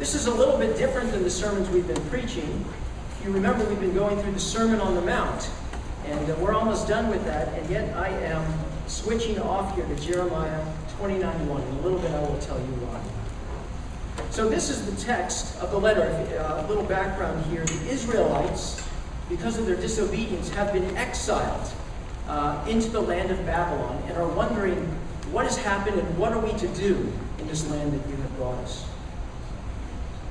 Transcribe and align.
This 0.00 0.14
is 0.14 0.28
a 0.28 0.34
little 0.34 0.56
bit 0.56 0.78
different 0.78 1.12
than 1.12 1.22
the 1.22 1.30
sermons 1.30 1.68
we've 1.68 1.86
been 1.86 2.00
preaching. 2.08 2.64
If 3.18 3.26
you 3.26 3.32
remember, 3.32 3.66
we've 3.66 3.80
been 3.80 3.92
going 3.92 4.18
through 4.22 4.32
the 4.32 4.40
Sermon 4.40 4.80
on 4.80 4.94
the 4.94 5.02
Mount, 5.02 5.50
and 6.06 6.30
uh, 6.30 6.36
we're 6.36 6.54
almost 6.54 6.88
done 6.88 7.10
with 7.10 7.22
that, 7.26 7.48
and 7.48 7.68
yet 7.68 7.94
I 7.94 8.08
am 8.08 8.42
switching 8.86 9.38
off 9.40 9.74
here 9.74 9.84
to 9.84 9.96
Jeremiah 9.96 10.64
29 10.96 11.46
1. 11.46 11.62
In 11.62 11.68
a 11.68 11.80
little 11.82 11.98
bit, 11.98 12.12
I 12.12 12.20
will 12.20 12.38
tell 12.38 12.58
you 12.58 12.72
why. 12.80 14.24
So, 14.30 14.48
this 14.48 14.70
is 14.70 14.86
the 14.86 15.04
text 15.04 15.60
of 15.60 15.70
the 15.70 15.78
letter. 15.78 16.04
Uh, 16.34 16.64
a 16.64 16.66
little 16.66 16.84
background 16.84 17.44
here. 17.52 17.66
The 17.66 17.90
Israelites, 17.90 18.82
because 19.28 19.58
of 19.58 19.66
their 19.66 19.76
disobedience, 19.76 20.48
have 20.48 20.72
been 20.72 20.96
exiled 20.96 21.70
uh, 22.26 22.64
into 22.66 22.88
the 22.88 23.02
land 23.02 23.30
of 23.30 23.44
Babylon 23.44 24.02
and 24.06 24.16
are 24.16 24.28
wondering 24.28 24.78
what 25.30 25.44
has 25.44 25.58
happened 25.58 25.98
and 25.98 26.16
what 26.16 26.32
are 26.32 26.40
we 26.40 26.52
to 26.54 26.68
do 26.68 27.12
in 27.38 27.46
this 27.48 27.68
land 27.70 27.92
that 27.92 28.08
you 28.08 28.16
have 28.16 28.36
brought 28.38 28.56
us. 28.60 28.89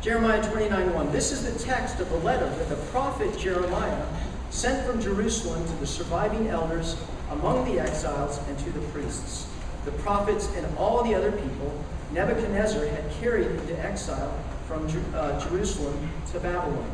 Jeremiah 0.02 0.42
29 0.50 0.94
1. 0.94 1.12
This 1.12 1.34
is 1.34 1.44
the 1.44 1.60
text 1.60 2.00
of 2.00 2.10
the 2.10 2.18
letter 2.20 2.50
that 2.50 2.70
the 2.70 2.78
prophet 2.88 3.38
Jeremiah 3.38 4.06
sent 4.50 4.86
from 4.86 5.02
Jerusalem 5.02 5.66
to 5.66 5.74
the 5.74 5.88
surviving 5.88 6.48
elders 6.48 6.96
among 7.32 7.66
the 7.66 7.82
exiles 7.82 8.40
and 8.48 8.58
to 8.60 8.72
the 8.72 8.80
priests, 8.88 9.48
the 9.84 9.92
prophets, 9.92 10.50
and 10.56 10.66
all 10.78 11.04
the 11.04 11.14
other 11.14 11.34
people 11.34 11.84
Nebuchadnezzar 12.14 12.86
had 12.88 13.12
carried 13.20 13.48
into 13.48 13.78
exile 13.78 14.34
from 14.68 14.88
uh, 15.14 15.38
Jerusalem 15.40 16.10
to 16.32 16.40
Babylon. 16.40 16.90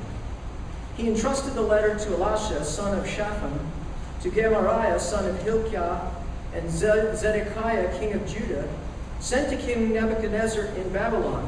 He 0.97 1.07
entrusted 1.07 1.53
the 1.53 1.61
letter 1.61 1.93
to 1.93 2.05
Elasah, 2.09 2.63
son 2.65 2.97
of 2.97 3.07
Shaphan, 3.07 3.59
to 4.23 4.31
Gemariah, 4.31 4.99
son 4.99 5.29
of 5.29 5.41
Hilkiah, 5.43 6.01
and 6.53 6.69
Zedekiah, 6.71 7.99
king 7.99 8.13
of 8.13 8.25
Judah, 8.27 8.67
sent 9.19 9.49
to 9.51 9.57
King 9.57 9.93
Nebuchadnezzar 9.93 10.65
in 10.75 10.89
Babylon. 10.89 11.47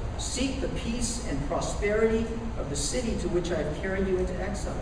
seek 0.21 0.61
the 0.61 0.67
peace 0.69 1.27
and 1.29 1.47
prosperity 1.47 2.25
of 2.59 2.69
the 2.69 2.75
city 2.75 3.17
to 3.21 3.29
which 3.29 3.51
I 3.51 3.63
have 3.63 3.81
carried 3.81 4.07
you 4.07 4.17
into 4.17 4.39
exile. 4.41 4.75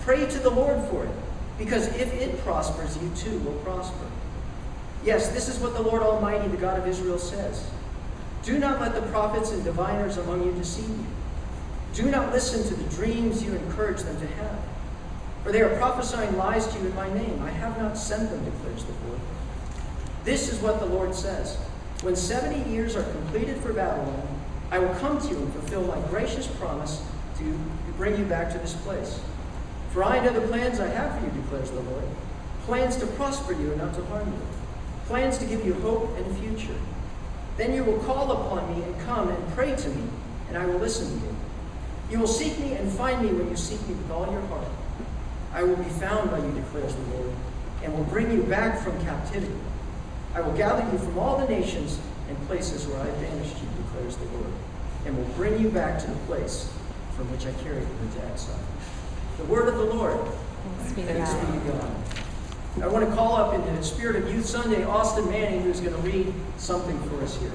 Pray 0.00 0.26
to 0.26 0.38
the 0.38 0.50
Lord 0.50 0.82
for 0.88 1.04
it, 1.04 1.14
because 1.58 1.88
if 1.88 2.12
it 2.14 2.38
prospers, 2.44 2.96
you 3.02 3.10
too 3.16 3.38
will 3.40 3.58
prosper. 3.60 4.06
Yes, 5.04 5.28
this 5.28 5.48
is 5.48 5.58
what 5.58 5.74
the 5.74 5.82
Lord 5.82 6.02
Almighty, 6.02 6.48
the 6.48 6.56
God 6.56 6.78
of 6.78 6.86
Israel, 6.86 7.18
says. 7.18 7.68
Do 8.42 8.58
not 8.58 8.80
let 8.80 8.94
the 8.94 9.02
prophets 9.02 9.50
and 9.50 9.64
diviners 9.64 10.18
among 10.18 10.44
you 10.44 10.52
deceive 10.52 10.88
you. 10.88 11.06
Do 11.94 12.10
not 12.10 12.32
listen 12.32 12.62
to 12.68 12.74
the 12.74 12.94
dreams 12.94 13.42
you 13.42 13.54
encourage 13.54 14.02
them 14.02 14.18
to 14.20 14.26
have. 14.26 14.58
For 15.42 15.52
they 15.52 15.60
are 15.62 15.76
prophesying 15.76 16.36
lies 16.36 16.66
to 16.68 16.78
you 16.78 16.86
in 16.86 16.94
my 16.94 17.12
name. 17.12 17.42
I 17.42 17.50
have 17.50 17.78
not 17.78 17.98
sent 17.98 18.30
them, 18.30 18.44
declares 18.44 18.84
the 18.84 18.92
Lord. 19.06 19.20
This 20.24 20.52
is 20.52 20.60
what 20.60 20.80
the 20.80 20.86
Lord 20.86 21.14
says. 21.14 21.56
When 22.02 22.16
70 22.16 22.70
years 22.70 22.96
are 22.96 23.02
completed 23.02 23.58
for 23.58 23.72
Babylon, 23.72 24.33
I 24.74 24.78
will 24.80 24.94
come 24.96 25.20
to 25.20 25.28
you 25.28 25.36
and 25.36 25.52
fulfill 25.52 25.82
my 25.82 26.00
gracious 26.08 26.48
promise 26.48 27.00
to 27.38 27.58
bring 27.96 28.18
you 28.18 28.24
back 28.24 28.50
to 28.54 28.58
this 28.58 28.74
place. 28.74 29.20
For 29.92 30.02
I 30.02 30.18
know 30.18 30.32
the 30.32 30.48
plans 30.48 30.80
I 30.80 30.88
have 30.88 31.16
for 31.16 31.24
you, 31.24 31.42
declares 31.42 31.70
the 31.70 31.80
Lord 31.80 32.02
plans 32.62 32.96
to 32.96 33.06
prosper 33.06 33.52
you 33.52 33.70
and 33.70 33.78
not 33.78 33.94
to 33.94 34.04
harm 34.06 34.26
you, 34.26 34.40
plans 35.06 35.38
to 35.38 35.44
give 35.44 35.64
you 35.64 35.74
hope 35.74 36.16
and 36.16 36.38
future. 36.38 36.74
Then 37.56 37.72
you 37.72 37.84
will 37.84 37.98
call 38.00 38.32
upon 38.32 38.74
me 38.74 38.82
and 38.82 39.00
come 39.02 39.28
and 39.28 39.48
pray 39.54 39.76
to 39.76 39.88
me, 39.90 40.08
and 40.48 40.58
I 40.58 40.66
will 40.66 40.80
listen 40.80 41.06
to 41.06 41.24
you. 41.24 41.36
You 42.10 42.18
will 42.18 42.26
seek 42.26 42.58
me 42.58 42.72
and 42.72 42.90
find 42.90 43.22
me 43.22 43.28
when 43.28 43.48
you 43.48 43.56
seek 43.56 43.80
me 43.86 43.94
with 43.94 44.10
all 44.10 44.26
your 44.32 44.40
heart. 44.46 44.66
I 45.52 45.62
will 45.62 45.76
be 45.76 45.90
found 46.00 46.32
by 46.32 46.38
you, 46.38 46.50
declares 46.50 46.96
the 46.96 47.16
Lord, 47.16 47.30
and 47.84 47.94
will 47.94 48.04
bring 48.04 48.32
you 48.32 48.42
back 48.42 48.80
from 48.80 49.00
captivity. 49.04 49.54
I 50.34 50.40
will 50.40 50.56
gather 50.56 50.90
you 50.90 50.98
from 50.98 51.16
all 51.16 51.38
the 51.38 51.46
nations 51.46 52.00
and 52.28 52.36
places 52.48 52.88
where 52.88 52.98
I 52.98 53.10
banished 53.20 53.54
you, 53.62 53.68
declares 53.94 54.16
the 54.16 54.24
Lord, 54.36 54.52
and 55.06 55.16
will 55.16 55.34
bring 55.34 55.60
you 55.60 55.68
back 55.70 55.98
to 56.00 56.06
the 56.06 56.16
place 56.26 56.72
from 57.16 57.30
which 57.30 57.46
I 57.46 57.52
carried 57.62 57.82
you 57.82 57.96
into 58.02 58.26
exile. 58.26 58.58
The 59.38 59.44
word 59.44 59.68
of 59.68 59.76
the 59.76 59.84
Lord. 59.84 60.18
Thanks 60.78 61.34
be 61.34 61.52
to 61.52 61.72
God. 61.72 61.94
I 62.82 62.88
want 62.88 63.08
to 63.08 63.14
call 63.14 63.36
up 63.36 63.54
in 63.54 63.76
the 63.76 63.82
spirit 63.82 64.16
of 64.16 64.32
Youth 64.32 64.46
Sunday 64.46 64.82
Austin 64.84 65.28
Manning, 65.30 65.62
who's 65.62 65.80
going 65.80 65.94
to 65.94 66.00
read 66.00 66.32
something 66.56 66.98
for 67.08 67.22
us 67.22 67.36
here. 67.38 67.52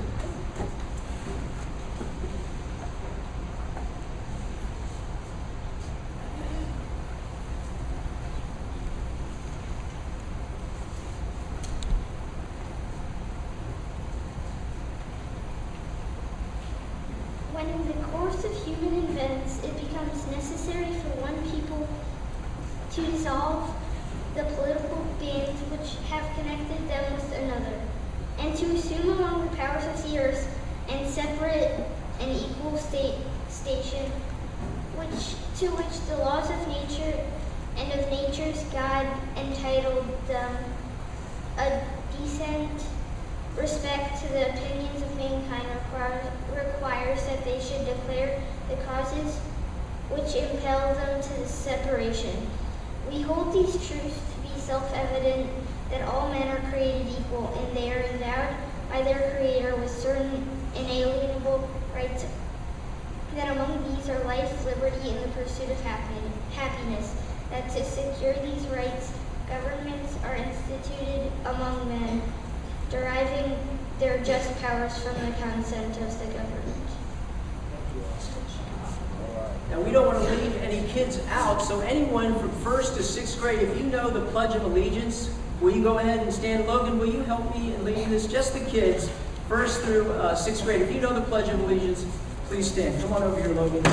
Sixth 90.35 90.63
grade. 90.63 90.81
If 90.81 90.93
you 90.93 91.01
know 91.01 91.13
the 91.13 91.21
Pledge 91.21 91.49
of 91.49 91.59
Allegiance, 91.59 92.05
please 92.45 92.71
stand. 92.71 92.99
Come 93.01 93.13
on 93.13 93.23
over 93.23 93.39
here, 93.39 93.53
Logan. 93.53 93.83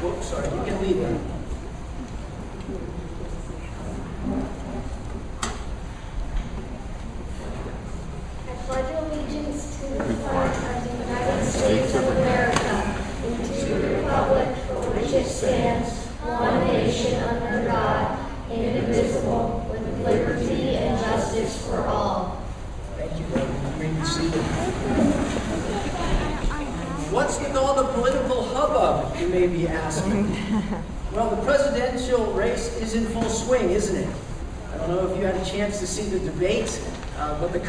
Whoops, 0.00 0.28
sorry, 0.28 0.46
you 0.46 0.64
can 0.64 0.80
lead 0.82 0.96
them. 0.96 1.36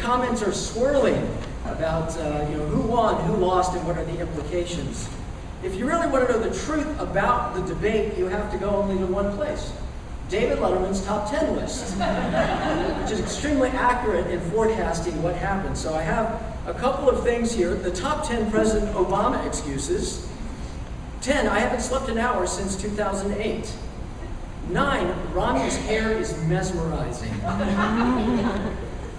comments 0.08 0.42
are 0.42 0.52
swirling 0.52 1.28
about 1.66 2.16
uh, 2.16 2.46
you 2.50 2.56
know, 2.56 2.64
who 2.66 2.88
won, 2.88 3.22
who 3.24 3.36
lost, 3.36 3.76
and 3.76 3.86
what 3.86 3.98
are 3.98 4.04
the 4.04 4.18
implications. 4.18 5.08
If 5.62 5.74
you 5.74 5.86
really 5.86 6.06
want 6.06 6.26
to 6.26 6.32
know 6.32 6.40
the 6.40 6.58
truth 6.64 6.88
about 7.00 7.54
the 7.54 7.62
debate, 7.62 8.16
you 8.16 8.26
have 8.26 8.50
to 8.52 8.58
go 8.58 8.70
only 8.70 8.96
to 8.96 9.06
one 9.06 9.36
place 9.36 9.72
Top 10.88 11.30
10 11.30 11.56
list, 11.56 11.94
which 13.02 13.10
is 13.10 13.20
extremely 13.20 13.68
accurate 13.68 14.26
in 14.28 14.40
forecasting 14.50 15.22
what 15.22 15.34
happened. 15.36 15.76
So 15.76 15.94
I 15.94 16.02
have 16.02 16.42
a 16.66 16.72
couple 16.72 17.10
of 17.10 17.22
things 17.22 17.52
here. 17.52 17.74
The 17.74 17.90
top 17.90 18.26
10 18.26 18.50
President 18.50 18.94
Obama 18.94 19.46
excuses. 19.46 20.26
10, 21.20 21.46
I 21.46 21.58
haven't 21.58 21.82
slept 21.82 22.08
an 22.08 22.16
hour 22.16 22.46
since 22.46 22.74
2008. 22.80 23.70
9, 24.70 25.32
Romney's 25.32 25.76
hair 25.76 26.12
is 26.12 26.36
mesmerizing. 26.44 27.34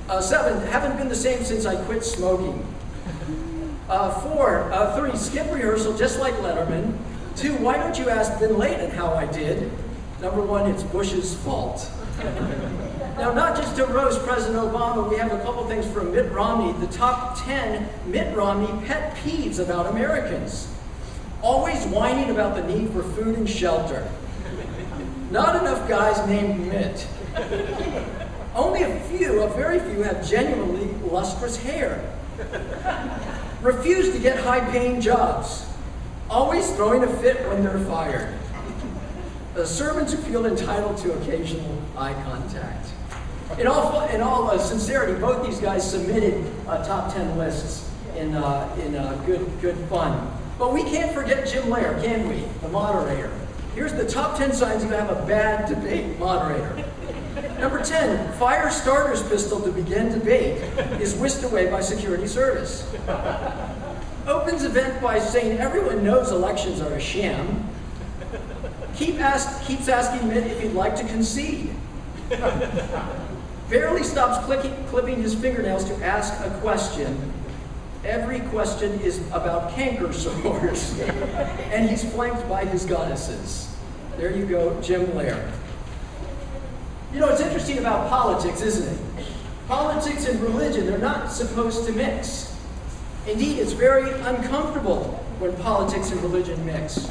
Uh, 0.09 0.19
7, 0.19 0.65
haven't 0.69 0.97
been 0.97 1.07
the 1.07 1.13
same 1.13 1.43
since 1.43 1.67
I 1.67 1.75
quit 1.85 2.03
smoking. 2.03 2.65
Uh, 3.87 4.09
4, 4.21 4.73
uh, 4.73 4.97
3, 4.97 5.15
skip 5.15 5.53
rehearsal 5.53 5.95
just 5.95 6.19
like 6.19 6.33
Letterman. 6.37 6.97
2, 7.35 7.57
why 7.57 7.77
don't 7.77 7.95
you 7.99 8.09
ask 8.09 8.39
Bin 8.39 8.57
Laden 8.57 8.89
how 8.89 9.13
I 9.13 9.27
did? 9.27 9.71
Number 10.21 10.41
1, 10.41 10.69
it's 10.69 10.83
Bush's 10.83 11.33
fault. 11.33 11.89
Now, 13.17 13.31
not 13.33 13.55
just 13.55 13.77
to 13.77 13.85
roast 13.85 14.21
President 14.23 14.57
Obama, 14.57 15.09
we 15.09 15.15
have 15.15 15.31
a 15.31 15.41
couple 15.43 15.65
things 15.65 15.87
from 15.87 16.11
Mitt 16.11 16.29
Romney. 16.33 16.73
The 16.85 16.91
top 16.91 17.41
10 17.45 17.87
Mitt 18.05 18.35
Romney 18.35 18.85
pet 18.85 19.15
peeves 19.15 19.59
about 19.59 19.87
Americans. 19.87 20.73
Always 21.41 21.85
whining 21.85 22.31
about 22.31 22.55
the 22.55 22.63
need 22.63 22.89
for 22.89 23.01
food 23.01 23.37
and 23.37 23.49
shelter. 23.49 24.09
Not 25.31 25.55
enough 25.61 25.87
guys 25.87 26.27
named 26.27 26.67
Mitt. 26.67 27.07
Only 28.55 28.83
a 28.83 28.99
few, 29.01 29.41
a 29.41 29.49
very 29.49 29.79
few, 29.79 30.03
have 30.03 30.27
genuinely 30.27 30.87
lustrous 31.09 31.55
hair. 31.55 32.03
Refuse 33.61 34.11
to 34.11 34.19
get 34.19 34.37
high 34.39 34.69
paying 34.71 34.99
jobs. 34.99 35.65
Always 36.29 36.69
throwing 36.75 37.03
a 37.03 37.07
fit 37.07 37.47
when 37.47 37.63
they're 37.63 37.79
fired. 37.85 38.38
The 39.53 39.65
servants 39.65 40.13
who 40.13 40.21
feel 40.21 40.45
entitled 40.45 40.97
to 40.99 41.13
occasional 41.19 41.81
eye 41.97 42.13
contact. 42.23 42.87
In 43.57 43.65
all, 43.65 44.07
in 44.09 44.21
all 44.21 44.51
uh, 44.51 44.59
sincerity, 44.59 45.19
both 45.19 45.45
these 45.45 45.59
guys 45.59 45.89
submitted 45.89 46.45
uh, 46.67 46.85
top 46.85 47.11
10 47.13 47.35
lists 47.37 47.89
in, 48.15 48.35
uh, 48.35 48.75
in 48.85 48.95
uh, 48.95 49.21
good, 49.25 49.49
good 49.59 49.75
fun. 49.89 50.31
But 50.59 50.71
we 50.71 50.83
can't 50.83 51.13
forget 51.13 51.47
Jim 51.47 51.63
Lehrer, 51.63 52.01
can 52.03 52.29
we? 52.29 52.45
The 52.61 52.69
moderator. 52.69 53.31
Here's 53.73 53.93
the 53.93 54.07
top 54.07 54.37
10 54.37 54.53
signs 54.53 54.83
you 54.83 54.89
have 54.89 55.09
a 55.09 55.25
bad 55.25 55.67
debate 55.67 56.19
moderator. 56.19 56.85
Number 57.59 57.83
10, 57.83 58.33
fire 58.33 58.69
starter's 58.69 59.23
pistol 59.27 59.59
to 59.61 59.71
begin 59.71 60.11
debate 60.11 60.57
is 61.01 61.15
whisked 61.15 61.43
away 61.43 61.71
by 61.71 61.81
security 61.81 62.27
service. 62.27 62.89
Opens 64.27 64.63
event 64.63 65.01
by 65.01 65.17
saying 65.19 65.57
everyone 65.59 66.03
knows 66.03 66.31
elections 66.31 66.81
are 66.81 66.93
a 66.93 67.01
sham. 67.01 67.67
Keep 68.99 69.21
ask, 69.21 69.65
keeps 69.65 69.87
asking 69.87 70.27
Mitt 70.27 70.45
if 70.45 70.59
he'd 70.59 70.73
like 70.73 70.93
to 70.97 71.05
concede. 71.05 71.73
Barely 73.69 74.03
stops 74.03 74.45
clicking, 74.45 74.75
clipping 74.87 75.21
his 75.21 75.33
fingernails 75.33 75.85
to 75.85 75.95
ask 76.03 76.33
a 76.45 76.49
question. 76.59 77.31
Every 78.03 78.41
question 78.41 78.99
is 78.99 79.25
about 79.27 79.71
canker 79.71 80.11
sores. 80.11 80.99
and 80.99 81.89
he's 81.89 82.11
flanked 82.11 82.49
by 82.49 82.65
his 82.65 82.83
goddesses. 82.83 83.73
There 84.17 84.35
you 84.35 84.45
go, 84.45 84.81
Jim 84.81 85.05
Lehrer. 85.11 85.49
You 87.13 87.21
know, 87.21 87.29
it's 87.29 87.39
interesting 87.39 87.77
about 87.77 88.09
politics, 88.09 88.61
isn't 88.61 88.93
it? 88.93 89.25
Politics 89.69 90.27
and 90.27 90.41
religion, 90.41 90.85
they're 90.87 90.97
not 90.97 91.31
supposed 91.31 91.85
to 91.85 91.93
mix. 91.93 92.53
Indeed, 93.25 93.59
it's 93.59 93.71
very 93.71 94.11
uncomfortable 94.11 95.23
when 95.39 95.55
politics 95.55 96.11
and 96.11 96.21
religion 96.21 96.65
mix. 96.65 97.09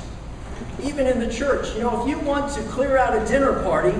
Even 0.82 1.06
in 1.06 1.19
the 1.19 1.28
church, 1.28 1.75
you 1.75 1.81
know, 1.81 2.02
if 2.02 2.08
you 2.08 2.19
want 2.20 2.52
to 2.55 2.62
clear 2.64 2.96
out 2.96 3.20
a 3.20 3.26
dinner 3.26 3.62
party, 3.62 3.96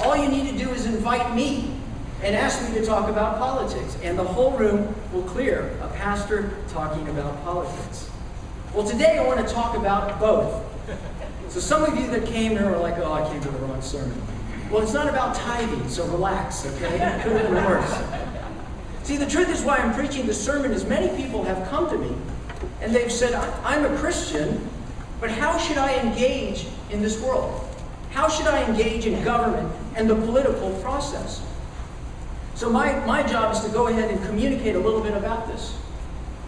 all 0.00 0.16
you 0.16 0.28
need 0.28 0.50
to 0.50 0.64
do 0.64 0.70
is 0.70 0.86
invite 0.86 1.34
me 1.34 1.74
and 2.22 2.36
ask 2.36 2.68
me 2.68 2.78
to 2.78 2.84
talk 2.84 3.08
about 3.08 3.38
politics, 3.38 3.96
and 4.02 4.18
the 4.18 4.24
whole 4.24 4.52
room 4.52 4.94
will 5.12 5.22
clear. 5.22 5.76
A 5.82 5.88
pastor 5.88 6.50
talking 6.68 7.08
about 7.08 7.42
politics. 7.44 8.10
Well, 8.74 8.86
today 8.86 9.18
I 9.18 9.26
want 9.26 9.46
to 9.46 9.52
talk 9.52 9.76
about 9.76 10.20
both. 10.20 10.64
So, 11.48 11.58
some 11.58 11.82
of 11.82 11.96
you 11.98 12.06
that 12.08 12.26
came 12.26 12.52
here 12.52 12.66
are 12.66 12.78
like, 12.78 12.98
oh, 12.98 13.12
I 13.12 13.28
came 13.28 13.40
to 13.40 13.48
the 13.48 13.58
wrong 13.58 13.82
sermon. 13.82 14.20
Well, 14.70 14.82
it's 14.82 14.92
not 14.92 15.08
about 15.08 15.34
tithing, 15.34 15.88
so 15.88 16.06
relax, 16.06 16.64
okay? 16.64 16.94
It 16.94 17.22
could 17.22 17.32
have 17.32 17.50
been 17.50 17.64
worse. 17.64 18.02
See, 19.02 19.16
the 19.16 19.26
truth 19.26 19.48
is 19.48 19.62
why 19.62 19.78
I'm 19.78 19.92
preaching 19.92 20.26
this 20.26 20.40
sermon 20.40 20.70
is 20.70 20.84
many 20.84 21.08
people 21.20 21.42
have 21.42 21.68
come 21.68 21.90
to 21.90 21.98
me 21.98 22.14
and 22.80 22.94
they've 22.94 23.10
said, 23.10 23.34
I'm 23.34 23.84
a 23.84 23.96
Christian, 23.98 24.68
but 25.20 25.30
how 25.30 25.58
should 25.58 25.78
I 25.78 25.94
engage 26.00 26.66
in 26.90 27.02
this 27.02 27.20
world? 27.20 27.66
How 28.10 28.28
should 28.28 28.46
I 28.46 28.64
engage 28.64 29.06
in 29.06 29.22
government 29.22 29.72
and 29.94 30.08
the 30.08 30.16
political 30.16 30.70
process? 30.82 31.46
So 32.54 32.68
my, 32.70 32.98
my 33.06 33.22
job 33.22 33.54
is 33.54 33.60
to 33.60 33.68
go 33.70 33.86
ahead 33.86 34.10
and 34.10 34.22
communicate 34.26 34.76
a 34.76 34.78
little 34.78 35.00
bit 35.00 35.14
about 35.14 35.46
this. 35.46 35.76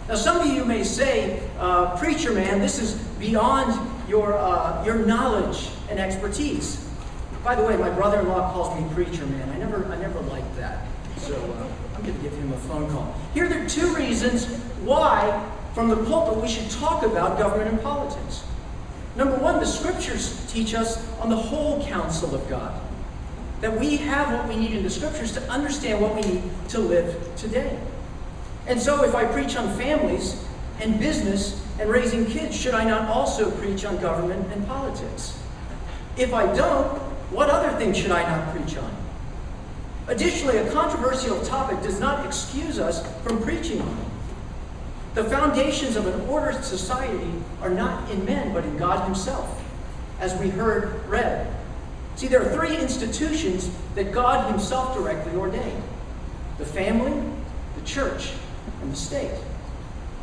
Now, 0.07 0.15
some 0.15 0.39
of 0.39 0.47
you 0.47 0.65
may 0.65 0.83
say, 0.83 1.41
uh, 1.57 1.97
preacher 1.97 2.33
man, 2.33 2.59
this 2.59 2.79
is 2.79 2.95
beyond 3.19 3.79
your, 4.09 4.33
uh, 4.33 4.83
your 4.83 5.05
knowledge 5.05 5.69
and 5.89 5.99
expertise. 5.99 6.87
By 7.43 7.55
the 7.55 7.63
way, 7.63 7.77
my 7.77 7.89
brother-in-law 7.89 8.51
calls 8.51 8.79
me 8.79 8.93
preacher 8.93 9.25
man. 9.25 9.49
I 9.49 9.57
never, 9.57 9.85
I 9.85 9.97
never 9.97 10.19
liked 10.21 10.55
that. 10.57 10.85
So 11.17 11.35
uh, 11.35 11.95
I'm 11.95 12.03
going 12.03 12.15
to 12.15 12.21
give 12.21 12.33
him 12.33 12.51
a 12.51 12.57
phone 12.57 12.89
call. 12.91 13.15
Here 13.33 13.45
are 13.45 13.69
two 13.69 13.95
reasons 13.95 14.45
why, 14.83 15.49
from 15.73 15.89
the 15.89 15.95
pulpit, 15.95 16.41
we 16.41 16.49
should 16.49 16.69
talk 16.69 17.03
about 17.03 17.37
government 17.37 17.69
and 17.69 17.81
politics. 17.81 18.43
Number 19.15 19.35
one, 19.37 19.59
the 19.59 19.65
scriptures 19.65 20.45
teach 20.51 20.73
us 20.73 21.07
on 21.19 21.29
the 21.29 21.35
whole 21.35 21.85
counsel 21.85 22.33
of 22.33 22.47
God. 22.49 22.79
That 23.61 23.79
we 23.79 23.97
have 23.97 24.33
what 24.33 24.47
we 24.47 24.55
need 24.55 24.75
in 24.75 24.83
the 24.83 24.89
scriptures 24.89 25.33
to 25.33 25.41
understand 25.49 26.01
what 26.01 26.15
we 26.15 26.21
need 26.21 26.43
to 26.69 26.79
live 26.79 27.15
today. 27.37 27.79
And 28.67 28.81
so, 28.81 29.03
if 29.03 29.13
I 29.13 29.25
preach 29.25 29.55
on 29.55 29.77
families 29.77 30.43
and 30.81 30.99
business 30.99 31.63
and 31.79 31.89
raising 31.89 32.25
kids, 32.25 32.59
should 32.59 32.73
I 32.73 32.83
not 32.83 33.09
also 33.09 33.51
preach 33.51 33.85
on 33.85 33.97
government 33.99 34.51
and 34.51 34.65
politics? 34.67 35.39
If 36.17 36.33
I 36.33 36.45
don't, 36.55 36.87
what 37.31 37.49
other 37.49 37.77
things 37.77 37.97
should 37.97 38.11
I 38.11 38.23
not 38.23 38.55
preach 38.55 38.77
on? 38.77 38.95
Additionally, 40.07 40.57
a 40.57 40.71
controversial 40.71 41.39
topic 41.41 41.81
does 41.81 41.99
not 41.99 42.25
excuse 42.25 42.79
us 42.79 43.05
from 43.23 43.41
preaching 43.41 43.81
on 43.81 43.87
it. 43.87 44.12
The 45.13 45.23
foundations 45.25 45.95
of 45.95 46.07
an 46.07 46.21
ordered 46.27 46.63
society 46.63 47.31
are 47.61 47.69
not 47.69 48.09
in 48.09 48.25
men, 48.25 48.51
but 48.51 48.63
in 48.63 48.77
God 48.77 49.05
Himself, 49.05 49.61
as 50.19 50.33
we 50.39 50.49
heard 50.49 51.07
read. 51.07 51.53
See, 52.15 52.27
there 52.27 52.41
are 52.41 52.53
three 52.53 52.77
institutions 52.77 53.69
that 53.95 54.11
God 54.11 54.49
Himself 54.49 54.95
directly 54.95 55.35
ordained 55.35 55.83
the 56.57 56.65
family, 56.65 57.11
the 57.75 57.85
church, 57.85 58.33
and 58.81 58.91
the 58.91 58.95
state. 58.95 59.31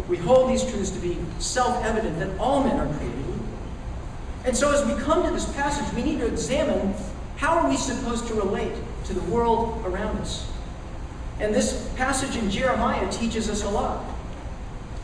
We 0.09 0.17
hold 0.17 0.51
these 0.51 0.63
truths 0.63 0.91
to 0.91 0.99
be 0.99 1.19
self 1.39 1.85
evident 1.85 2.19
that 2.19 2.39
all 2.39 2.65
men 2.65 2.77
are 2.77 2.93
created 2.97 3.21
equal. 3.21 3.47
and 4.45 4.57
so 4.57 4.73
as 4.73 4.85
we 4.87 5.01
come 5.03 5.25
to 5.25 5.31
this 5.31 5.53
passage, 5.53 5.93
we 5.95 6.03
need 6.03 6.19
to 6.21 6.27
examine 6.27 6.95
how 7.37 7.59
are 7.59 7.69
we 7.69 7.77
supposed 7.77 8.27
to 8.29 8.35
relate 8.35 8.73
to 9.05 9.15
the 9.15 9.23
world 9.23 9.83
around 9.85 10.19
us. 10.19 10.51
And 11.39 11.55
this 11.55 11.89
passage 11.97 12.37
in 12.37 12.51
Jeremiah 12.51 13.11
teaches 13.11 13.49
us 13.49 13.65
a 13.65 13.69
lot. 13.69 14.05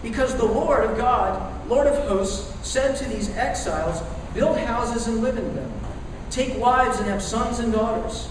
Because 0.03 0.37
the 0.37 0.45
Lord 0.45 0.88
of 0.88 0.97
God, 0.97 1.69
Lord 1.69 1.87
of 1.87 2.09
hosts, 2.09 2.53
said 2.67 2.97
to 2.97 3.05
these 3.09 3.35
exiles, 3.37 4.03
Build 4.35 4.59
houses 4.59 5.07
and 5.07 5.23
live 5.23 5.38
in 5.38 5.55
them. 5.55 5.73
Take 6.31 6.59
wives 6.59 6.99
and 6.99 7.07
have 7.09 7.23
sons 7.23 7.59
and 7.59 7.73
daughters. 7.73 8.29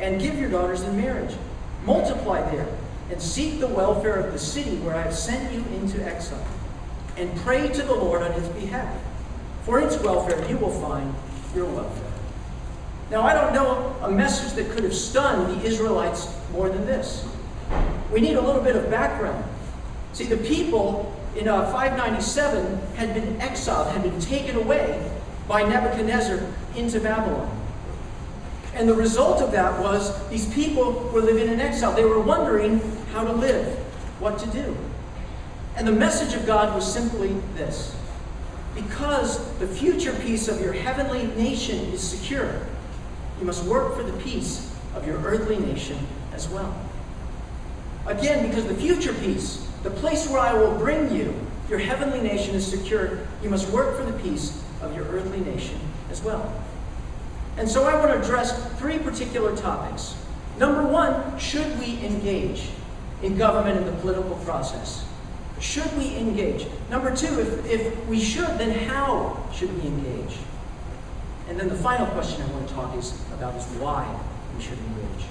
And 0.00 0.20
give 0.20 0.38
your 0.38 0.50
daughters 0.50 0.82
in 0.82 0.96
marriage. 0.96 1.36
Multiply 1.84 2.50
there. 2.50 2.68
And 3.10 3.20
seek 3.20 3.60
the 3.60 3.68
welfare 3.68 4.16
of 4.16 4.32
the 4.32 4.38
city 4.38 4.76
where 4.78 4.94
I 4.94 5.02
have 5.02 5.14
sent 5.14 5.52
you 5.52 5.64
into 5.76 6.04
exile. 6.04 6.46
And 7.16 7.34
pray 7.38 7.68
to 7.68 7.82
the 7.82 7.94
Lord 7.94 8.22
on 8.22 8.32
its 8.32 8.48
behalf 8.48 8.94
for 9.64 9.80
its 9.80 9.96
welfare, 9.98 10.46
you 10.48 10.58
will 10.58 10.70
find 10.70 11.14
your 11.54 11.64
welfare. 11.64 12.12
Now, 13.10 13.22
I 13.22 13.32
don't 13.32 13.54
know 13.54 13.96
a 14.02 14.10
message 14.10 14.52
that 14.54 14.70
could 14.70 14.84
have 14.84 14.94
stunned 14.94 15.58
the 15.58 15.66
Israelites 15.66 16.28
more 16.52 16.68
than 16.68 16.84
this. 16.84 17.26
We 18.12 18.20
need 18.20 18.34
a 18.34 18.40
little 18.40 18.60
bit 18.60 18.76
of 18.76 18.90
background. 18.90 19.42
See, 20.14 20.24
the 20.24 20.36
people 20.36 21.14
in 21.36 21.48
uh, 21.48 21.70
597 21.72 22.78
had 22.94 23.12
been 23.12 23.40
exiled, 23.40 23.88
had 23.88 24.02
been 24.02 24.20
taken 24.20 24.56
away 24.56 25.10
by 25.48 25.62
Nebuchadnezzar 25.62 26.40
into 26.76 27.00
Babylon. 27.00 27.60
And 28.74 28.88
the 28.88 28.94
result 28.94 29.42
of 29.42 29.52
that 29.52 29.80
was 29.80 30.28
these 30.28 30.52
people 30.54 30.92
were 31.12 31.20
living 31.20 31.48
in 31.48 31.60
exile. 31.60 31.92
They 31.92 32.04
were 32.04 32.20
wondering 32.20 32.80
how 33.12 33.24
to 33.24 33.32
live, 33.32 33.76
what 34.18 34.38
to 34.38 34.46
do. 34.48 34.76
And 35.76 35.86
the 35.86 35.92
message 35.92 36.34
of 36.34 36.46
God 36.46 36.74
was 36.74 36.90
simply 36.90 37.36
this 37.54 37.96
because 38.74 39.52
the 39.58 39.66
future 39.66 40.12
peace 40.20 40.48
of 40.48 40.60
your 40.60 40.72
heavenly 40.72 41.26
nation 41.36 41.78
is 41.92 42.02
secure, 42.02 42.66
you 43.38 43.46
must 43.46 43.64
work 43.64 43.96
for 43.96 44.02
the 44.02 44.12
peace 44.18 44.72
of 44.94 45.06
your 45.06 45.18
earthly 45.18 45.58
nation 45.58 45.98
as 46.32 46.48
well. 46.48 46.74
Again, 48.06 48.48
because 48.48 48.66
the 48.66 48.74
future 48.74 49.14
peace, 49.14 49.68
the 49.84 49.90
place 49.90 50.26
where 50.28 50.40
I 50.40 50.54
will 50.54 50.76
bring 50.78 51.14
you, 51.14 51.34
your 51.68 51.78
heavenly 51.78 52.20
nation 52.20 52.54
is 52.54 52.66
secure, 52.66 53.18
you 53.42 53.50
must 53.50 53.68
work 53.70 53.96
for 53.96 54.02
the 54.02 54.18
peace 54.18 54.64
of 54.80 54.96
your 54.96 55.04
earthly 55.04 55.40
nation 55.40 55.78
as 56.10 56.22
well. 56.22 56.52
And 57.58 57.68
so 57.68 57.84
I 57.84 57.94
want 57.94 58.10
to 58.10 58.20
address 58.20 58.72
three 58.78 58.98
particular 58.98 59.54
topics. 59.54 60.16
Number 60.58 60.86
one, 60.86 61.38
should 61.38 61.78
we 61.78 62.04
engage 62.04 62.70
in 63.22 63.36
government 63.36 63.76
and 63.76 63.86
the 63.86 64.00
political 64.00 64.36
process? 64.36 65.04
Should 65.60 65.96
we 65.98 66.16
engage? 66.16 66.66
Number 66.90 67.14
two, 67.14 67.38
if, 67.40 67.66
if 67.66 68.06
we 68.06 68.20
should, 68.20 68.58
then 68.58 68.88
how 68.88 69.46
should 69.52 69.72
we 69.82 69.88
engage? 69.88 70.38
And 71.48 71.60
then 71.60 71.68
the 71.68 71.76
final 71.76 72.06
question 72.06 72.42
I 72.42 72.46
want 72.52 72.68
to 72.68 72.74
talk 72.74 72.96
is 72.96 73.12
about 73.34 73.54
is 73.54 73.64
why 73.78 74.18
we 74.56 74.62
should 74.62 74.78
engage. 74.78 75.26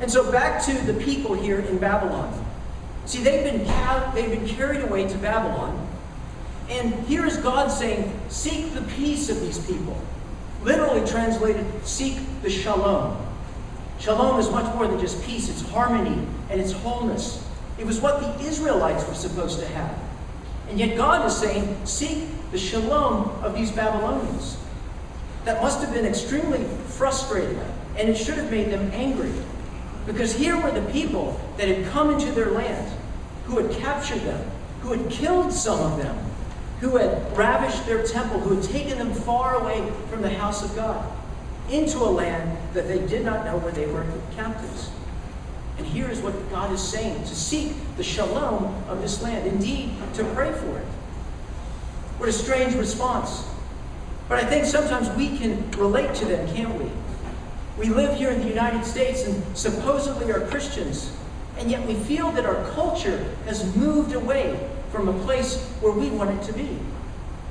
And 0.00 0.10
so 0.10 0.30
back 0.30 0.62
to 0.66 0.72
the 0.86 0.94
people 0.94 1.34
here 1.34 1.60
in 1.60 1.78
Babylon. 1.78 2.46
See, 3.10 3.24
they've 3.24 3.42
been, 3.42 3.64
they've 4.14 4.30
been 4.30 4.46
carried 4.46 4.82
away 4.82 5.08
to 5.08 5.18
Babylon. 5.18 5.84
And 6.68 6.94
here 7.08 7.26
is 7.26 7.38
God 7.38 7.66
saying, 7.66 8.16
Seek 8.28 8.72
the 8.72 8.82
peace 8.82 9.28
of 9.28 9.40
these 9.40 9.58
people. 9.58 10.00
Literally 10.62 11.04
translated, 11.04 11.66
seek 11.84 12.20
the 12.42 12.48
shalom. 12.48 13.20
Shalom 13.98 14.38
is 14.38 14.48
much 14.50 14.72
more 14.76 14.86
than 14.86 15.00
just 15.00 15.24
peace, 15.24 15.48
it's 15.48 15.68
harmony 15.70 16.24
and 16.50 16.60
it's 16.60 16.70
wholeness. 16.70 17.44
It 17.80 17.84
was 17.84 18.00
what 18.00 18.20
the 18.20 18.44
Israelites 18.44 19.04
were 19.08 19.14
supposed 19.14 19.58
to 19.58 19.66
have. 19.66 19.98
And 20.68 20.78
yet 20.78 20.96
God 20.96 21.26
is 21.26 21.36
saying, 21.36 21.84
Seek 21.84 22.28
the 22.52 22.58
shalom 22.58 23.30
of 23.42 23.56
these 23.56 23.72
Babylonians. 23.72 24.56
That 25.46 25.60
must 25.60 25.80
have 25.80 25.92
been 25.92 26.06
extremely 26.06 26.62
frustrating, 26.86 27.58
and 27.96 28.08
it 28.08 28.14
should 28.14 28.36
have 28.36 28.52
made 28.52 28.70
them 28.70 28.88
angry. 28.94 29.32
Because 30.06 30.36
here 30.36 30.56
were 30.62 30.70
the 30.70 30.88
people 30.92 31.40
that 31.56 31.66
had 31.66 31.90
come 31.90 32.10
into 32.10 32.30
their 32.30 32.52
land, 32.52 32.99
who 33.50 33.58
had 33.58 33.70
captured 33.72 34.20
them, 34.20 34.48
who 34.80 34.92
had 34.92 35.10
killed 35.10 35.52
some 35.52 35.80
of 35.80 35.98
them, 35.98 36.16
who 36.80 36.96
had 36.96 37.36
ravished 37.36 37.84
their 37.84 38.06
temple, 38.06 38.38
who 38.38 38.54
had 38.54 38.64
taken 38.64 38.96
them 38.96 39.12
far 39.12 39.60
away 39.60 39.92
from 40.08 40.22
the 40.22 40.30
house 40.30 40.64
of 40.64 40.74
God, 40.76 41.04
into 41.68 41.98
a 41.98 42.06
land 42.10 42.56
that 42.74 42.86
they 42.86 43.04
did 43.06 43.24
not 43.24 43.44
know 43.44 43.58
where 43.58 43.72
they 43.72 43.86
were 43.86 44.06
captives. 44.36 44.90
And 45.78 45.86
here 45.86 46.08
is 46.08 46.20
what 46.20 46.50
God 46.50 46.72
is 46.72 46.80
saying 46.80 47.24
to 47.24 47.34
seek 47.34 47.72
the 47.96 48.04
shalom 48.04 48.64
of 48.88 49.02
this 49.02 49.22
land, 49.22 49.46
indeed, 49.46 49.94
to 50.14 50.24
pray 50.34 50.52
for 50.52 50.78
it. 50.78 50.86
What 52.18 52.28
a 52.28 52.32
strange 52.32 52.74
response. 52.74 53.44
But 54.28 54.44
I 54.44 54.46
think 54.46 54.64
sometimes 54.64 55.08
we 55.16 55.36
can 55.38 55.70
relate 55.72 56.14
to 56.16 56.24
them, 56.24 56.46
can't 56.54 56.74
we? 56.80 56.90
We 57.78 57.88
live 57.88 58.16
here 58.16 58.30
in 58.30 58.40
the 58.42 58.48
United 58.48 58.84
States 58.84 59.24
and 59.24 59.56
supposedly 59.56 60.30
are 60.30 60.46
Christians, 60.46 61.16
and 61.60 61.70
yet 61.70 61.86
we 61.86 61.94
feel 61.94 62.32
that 62.32 62.46
our 62.46 62.68
culture 62.70 63.22
has 63.44 63.76
moved 63.76 64.14
away 64.14 64.58
from 64.90 65.08
a 65.08 65.24
place 65.24 65.62
where 65.80 65.92
we 65.92 66.08
want 66.08 66.30
it 66.30 66.42
to 66.46 66.54
be. 66.54 66.78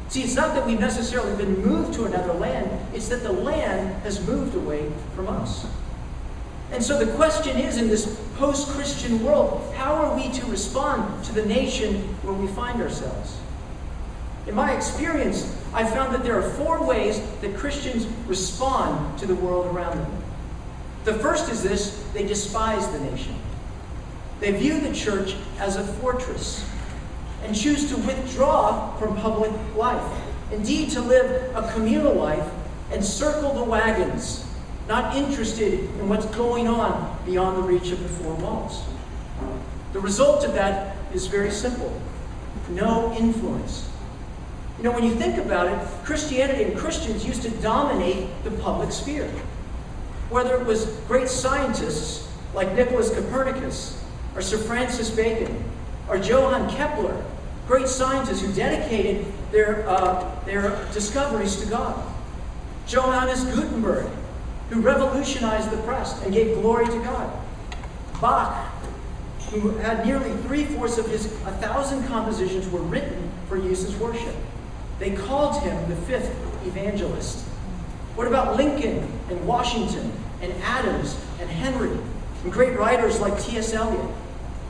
See, 0.10 0.24
it's 0.24 0.36
not 0.36 0.56
that 0.56 0.66
we've 0.66 0.80
necessarily 0.80 1.38
been 1.38 1.64
moved 1.64 1.94
to 1.94 2.06
another 2.06 2.34
land, 2.34 2.72
it's 2.96 3.08
that 3.10 3.22
the 3.22 3.32
land 3.32 4.02
has 4.02 4.26
moved 4.28 4.56
away 4.56 4.92
from 5.16 5.28
us. 5.28 5.68
And 6.72 6.84
so 6.84 6.98
the 6.98 7.12
question 7.14 7.58
is 7.58 7.78
in 7.78 7.88
this 7.88 8.20
post 8.38 8.70
Christian 8.70 9.24
world, 9.24 9.74
how 9.76 9.94
are 9.94 10.16
we 10.16 10.30
to 10.32 10.46
respond 10.48 11.24
to 11.26 11.32
the 11.32 11.46
nation 11.46 12.02
where 12.24 12.34
we 12.34 12.48
find 12.48 12.82
ourselves? 12.82 13.38
In 14.48 14.56
my 14.56 14.74
experience, 14.74 15.56
I 15.72 15.86
found 15.86 16.16
that 16.16 16.24
there 16.24 16.40
are 16.40 16.50
four 16.52 16.84
ways 16.84 17.22
that 17.42 17.56
Christians 17.56 18.08
respond 18.26 19.20
to 19.20 19.28
the 19.28 19.36
world 19.36 19.68
around 19.68 20.00
them. 20.00 20.24
The 21.04 21.14
first 21.14 21.52
is 21.52 21.62
this 21.62 22.04
they 22.14 22.26
despise 22.26 22.88
the 22.90 23.00
nation. 23.00 23.36
They 24.40 24.52
view 24.52 24.80
the 24.80 24.94
church 24.94 25.36
as 25.60 25.76
a 25.76 25.84
fortress 25.84 26.68
and 27.44 27.56
choose 27.56 27.90
to 27.90 27.98
withdraw 27.98 28.96
from 28.98 29.16
public 29.18 29.52
life. 29.76 30.22
Indeed, 30.52 30.90
to 30.92 31.02
live 31.02 31.56
a 31.56 31.72
communal 31.74 32.14
life 32.14 32.48
and 32.92 33.04
circle 33.04 33.54
the 33.54 33.64
wagons, 33.64 34.46
not 34.88 35.16
interested 35.16 35.74
in 35.74 36.10
what's 36.10 36.26
going 36.28 36.68
on 36.68 37.18
beyond 37.26 37.58
the 37.58 37.62
reach 37.62 37.92
of 37.92 38.02
the 38.02 38.10
four 38.10 38.34
walls. 38.36 38.84
The 39.94 40.00
result 40.00 40.44
of 40.44 40.54
that 40.54 40.96
is 41.14 41.28
very 41.28 41.52
simple 41.52 42.02
no 42.70 43.14
influence. 43.18 43.90
You 44.78 44.84
know, 44.84 44.92
when 44.92 45.04
you 45.04 45.16
think 45.16 45.38
about 45.38 45.68
it, 45.68 46.06
Christianity 46.06 46.64
and 46.64 46.78
Christians 46.78 47.26
used 47.26 47.42
to 47.42 47.50
dominate 47.62 48.28
the 48.44 48.52
public 48.52 48.92
sphere. 48.92 49.30
Whether 50.30 50.56
it 50.56 50.66
was 50.66 50.86
great 51.08 51.28
scientists 51.28 52.32
like 52.54 52.74
Nicholas 52.74 53.14
Copernicus, 53.14 53.99
or 54.36 54.42
Sir 54.42 54.58
Francis 54.58 55.10
Bacon, 55.10 55.64
or 56.08 56.18
Johann 56.18 56.70
Kepler, 56.70 57.24
great 57.68 57.88
scientists 57.88 58.42
who 58.42 58.52
dedicated 58.54 59.26
their, 59.52 59.88
uh, 59.88 60.30
their 60.46 60.86
discoveries 60.92 61.58
to 61.58 61.68
God. 61.68 62.04
Johannes 62.88 63.44
Gutenberg, 63.46 64.08
who 64.70 64.82
revolutionized 64.82 65.70
the 65.72 65.78
press 65.78 66.22
and 66.24 66.34
gave 66.34 66.56
glory 66.62 66.88
to 66.88 67.00
God. 67.04 67.32
Bach, 68.20 68.72
who 69.52 69.70
had 69.78 70.06
nearly 70.06 70.36
three 70.44 70.66
fourths 70.66 70.98
of 70.98 71.08
his 71.08 71.26
a 71.26 71.52
thousand 71.54 72.08
compositions 72.08 72.68
were 72.70 72.82
written 72.82 73.30
for 73.48 73.58
use 73.58 73.84
as 73.86 73.96
worship. 73.98 74.36
They 75.00 75.12
called 75.12 75.62
him 75.64 75.90
the 75.90 75.96
fifth 75.96 76.30
evangelist. 76.66 77.46
What 78.16 78.28
about 78.28 78.58
Lincoln 78.58 79.08
and 79.30 79.48
Washington 79.48 80.12
and 80.42 80.54
Adams 80.64 81.20
and 81.40 81.50
Henry 81.50 81.98
and 82.44 82.52
great 82.52 82.78
writers 82.78 83.20
like 83.20 83.40
T.S. 83.42 83.74
Eliot, 83.74 84.10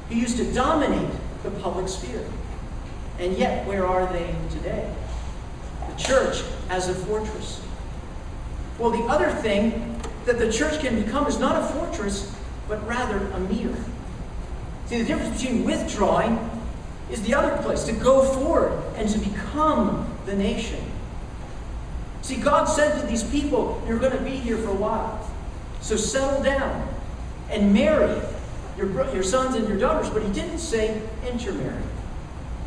who 0.09 0.15
used 0.15 0.37
to 0.37 0.51
dominate 0.53 1.09
the 1.43 1.51
public 1.51 1.87
sphere? 1.87 2.25
And 3.19 3.37
yet, 3.37 3.67
where 3.67 3.85
are 3.85 4.11
they 4.11 4.33
today? 4.49 4.93
The 5.89 6.01
church 6.01 6.43
as 6.69 6.87
a 6.87 6.93
fortress. 6.93 7.61
Well, 8.77 8.91
the 8.91 9.03
other 9.03 9.29
thing 9.29 10.01
that 10.25 10.39
the 10.39 10.51
church 10.51 10.79
can 10.79 11.03
become 11.03 11.27
is 11.27 11.37
not 11.37 11.61
a 11.61 11.65
fortress, 11.73 12.35
but 12.67 12.85
rather 12.87 13.17
a 13.17 13.39
mirror. 13.41 13.83
See, 14.85 15.01
the 15.01 15.05
difference 15.05 15.41
between 15.41 15.65
withdrawing 15.65 16.39
is 17.11 17.21
the 17.23 17.33
other 17.33 17.61
place, 17.61 17.83
to 17.83 17.91
go 17.91 18.23
forward 18.23 18.71
and 18.95 19.09
to 19.09 19.19
become 19.19 20.15
the 20.25 20.35
nation. 20.35 20.83
See, 22.21 22.37
God 22.37 22.65
said 22.65 22.99
to 22.99 23.07
these 23.07 23.23
people, 23.23 23.81
You're 23.87 23.99
going 23.99 24.17
to 24.17 24.23
be 24.23 24.31
here 24.31 24.57
for 24.57 24.69
a 24.69 24.75
while. 24.75 25.29
So 25.81 25.95
settle 25.95 26.43
down 26.43 26.87
and 27.49 27.73
marry 27.73 28.21
your, 28.77 28.89
your 29.13 29.23
sons 29.23 29.55
and 29.55 29.67
your 29.67 29.77
daughters. 29.77 30.09
But 30.09 30.23
He 30.23 30.31
didn't 30.31 30.59
say 30.59 31.01
intermarry. 31.27 31.81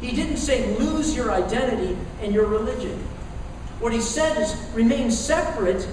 He 0.01 0.15
didn't 0.15 0.39
say 0.39 0.77
lose 0.79 1.15
your 1.15 1.31
identity 1.31 1.97
and 2.21 2.35
your 2.35 2.47
religion. 2.47 2.99
What 3.81 3.93
He 3.93 4.01
said 4.01 4.41
is 4.41 4.57
remain 4.75 5.11
separate 5.11 5.87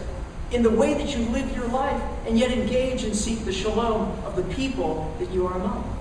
in 0.52 0.64
the 0.64 0.70
way 0.70 0.94
that 0.96 1.16
you 1.16 1.24
live 1.30 1.56
your 1.56 1.68
life 1.68 2.02
and 2.26 2.38
yet 2.38 2.52
engage 2.52 3.04
and 3.04 3.16
seek 3.16 3.46
the 3.46 3.54
shalom 3.54 4.12
of 4.26 4.36
the 4.36 4.44
people 4.56 5.14
that 5.20 5.30
you 5.32 5.46
are 5.48 5.54
among. 5.54 5.98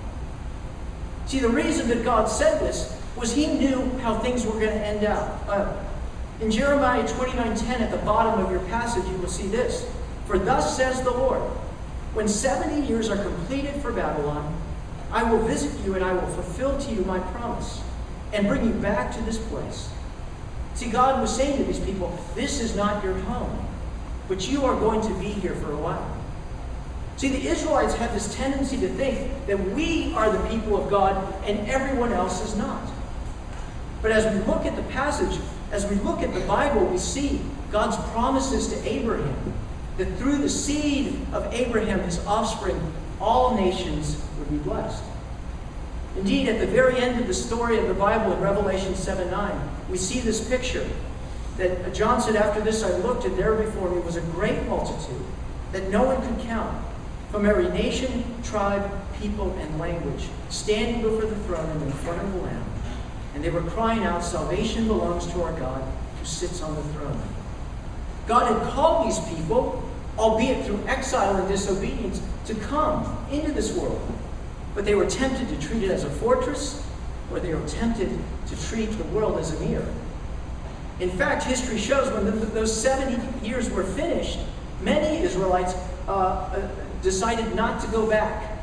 See, 1.27 1.39
the 1.39 1.49
reason 1.49 1.87
that 1.89 2.03
God 2.03 2.25
said 2.25 2.59
this 2.59 2.99
was 3.15 3.33
he 3.33 3.45
knew 3.45 3.89
how 3.99 4.17
things 4.17 4.45
were 4.45 4.53
going 4.53 4.67
to 4.67 4.85
end 4.85 5.05
up. 5.05 5.45
Uh, 5.47 5.75
in 6.41 6.49
Jeremiah 6.49 7.03
29:10, 7.03 7.81
at 7.81 7.91
the 7.91 7.97
bottom 7.97 8.43
of 8.43 8.49
your 8.49 8.61
passage, 8.61 9.03
you 9.09 9.17
will 9.17 9.29
see 9.29 9.47
this. 9.47 9.85
For 10.25 10.39
thus 10.39 10.75
says 10.77 11.01
the 11.03 11.11
Lord, 11.11 11.41
when 12.13 12.27
70 12.27 12.87
years 12.87 13.09
are 13.09 13.21
completed 13.21 13.81
for 13.81 13.91
Babylon, 13.91 14.55
I 15.11 15.23
will 15.23 15.39
visit 15.45 15.71
you 15.85 15.95
and 15.95 16.03
I 16.03 16.13
will 16.13 16.27
fulfill 16.27 16.77
to 16.79 16.91
you 16.91 17.01
my 17.03 17.19
promise 17.19 17.81
and 18.33 18.47
bring 18.47 18.65
you 18.65 18.73
back 18.73 19.13
to 19.15 19.21
this 19.23 19.37
place. 19.37 19.91
See, 20.75 20.89
God 20.89 21.21
was 21.21 21.35
saying 21.35 21.57
to 21.57 21.63
these 21.63 21.79
people, 21.79 22.17
this 22.35 22.61
is 22.61 22.75
not 22.75 23.03
your 23.03 23.13
home, 23.13 23.67
but 24.27 24.49
you 24.49 24.65
are 24.65 24.79
going 24.79 25.01
to 25.01 25.13
be 25.19 25.27
here 25.27 25.55
for 25.55 25.71
a 25.71 25.77
while. 25.77 26.17
See, 27.17 27.29
the 27.29 27.47
Israelites 27.47 27.95
have 27.95 28.13
this 28.13 28.33
tendency 28.35 28.79
to 28.79 28.87
think 28.87 29.45
that 29.47 29.59
we 29.71 30.13
are 30.13 30.31
the 30.31 30.47
people 30.49 30.81
of 30.81 30.89
God 30.89 31.33
and 31.43 31.67
everyone 31.69 32.13
else 32.13 32.43
is 32.43 32.55
not. 32.55 32.89
But 34.01 34.11
as 34.11 34.25
we 34.33 34.39
look 34.45 34.65
at 34.65 34.75
the 34.75 34.83
passage, 34.83 35.39
as 35.71 35.85
we 35.85 35.97
look 35.97 36.21
at 36.21 36.33
the 36.33 36.39
Bible, 36.41 36.85
we 36.85 36.97
see 36.97 37.41
God's 37.71 37.97
promises 38.11 38.69
to 38.69 38.89
Abraham 38.89 39.53
that 39.99 40.17
through 40.17 40.37
the 40.37 40.49
seed 40.49 41.19
of 41.33 41.53
Abraham, 41.53 41.99
his 41.99 42.25
offspring, 42.25 42.81
all 43.19 43.55
nations 43.55 44.23
would 44.39 44.49
be 44.49 44.57
blessed. 44.57 45.03
Indeed, 46.17 46.47
at 46.47 46.59
the 46.59 46.67
very 46.67 46.97
end 46.97 47.19
of 47.19 47.27
the 47.27 47.33
story 47.33 47.77
of 47.77 47.87
the 47.87 47.93
Bible 47.93 48.31
in 48.31 48.39
Revelation 48.39 48.95
7 48.95 49.29
9, 49.29 49.69
we 49.89 49.97
see 49.97 50.21
this 50.21 50.47
picture 50.47 50.87
that 51.57 51.93
John 51.93 52.21
said, 52.21 52.37
After 52.37 52.61
this 52.61 52.81
I 52.81 52.91
looked, 52.99 53.25
and 53.25 53.37
there 53.37 53.53
before 53.55 53.89
me 53.89 53.99
was 53.99 54.15
a 54.15 54.21
great 54.21 54.65
multitude 54.67 55.25
that 55.73 55.89
no 55.89 56.03
one 56.03 56.21
could 56.25 56.45
count, 56.45 56.81
from 57.29 57.45
every 57.45 57.69
nation, 57.69 58.23
tribe, 58.41 58.89
people, 59.21 59.51
and 59.59 59.77
language, 59.77 60.29
standing 60.49 61.01
before 61.01 61.29
the 61.29 61.35
throne 61.43 61.69
and 61.69 61.83
in 61.83 61.91
front 61.91 62.21
of 62.21 62.31
the 62.33 62.39
Lamb. 62.39 62.65
And 63.35 63.43
they 63.43 63.49
were 63.49 63.61
crying 63.61 64.03
out, 64.03 64.23
Salvation 64.23 64.87
belongs 64.87 65.27
to 65.27 65.43
our 65.43 65.53
God 65.59 65.83
who 66.17 66.25
sits 66.25 66.63
on 66.63 66.73
the 66.73 66.83
throne. 66.93 67.21
God 68.27 68.51
had 68.51 68.71
called 68.71 69.07
these 69.07 69.19
people, 69.35 69.88
albeit 70.19 70.65
through 70.65 70.83
exile 70.87 71.35
and 71.37 71.47
disobedience, 71.47 72.21
to 72.45 72.55
come 72.55 73.25
into 73.31 73.51
this 73.51 73.73
world. 73.73 74.01
But 74.75 74.85
they 74.85 74.95
were 74.95 75.05
tempted 75.05 75.49
to 75.49 75.67
treat 75.67 75.83
it 75.83 75.89
as 75.89 76.03
a 76.03 76.09
fortress 76.09 76.85
or 77.31 77.39
they 77.39 77.53
were 77.53 77.67
tempted 77.67 78.09
to 78.47 78.67
treat 78.67 78.87
the 78.87 79.03
world 79.05 79.37
as 79.39 79.53
a 79.55 79.65
mirror. 79.65 79.93
In 80.99 81.09
fact, 81.11 81.43
history 81.43 81.77
shows 81.77 82.11
when 82.11 82.25
the, 82.25 82.31
those 82.31 82.75
70 82.75 83.47
years 83.47 83.69
were 83.69 83.83
finished, 83.83 84.39
many 84.81 85.23
Israelites 85.23 85.73
uh, 86.07 86.11
uh, 86.11 86.69
decided 87.01 87.55
not 87.55 87.81
to 87.81 87.87
go 87.87 88.09
back 88.09 88.57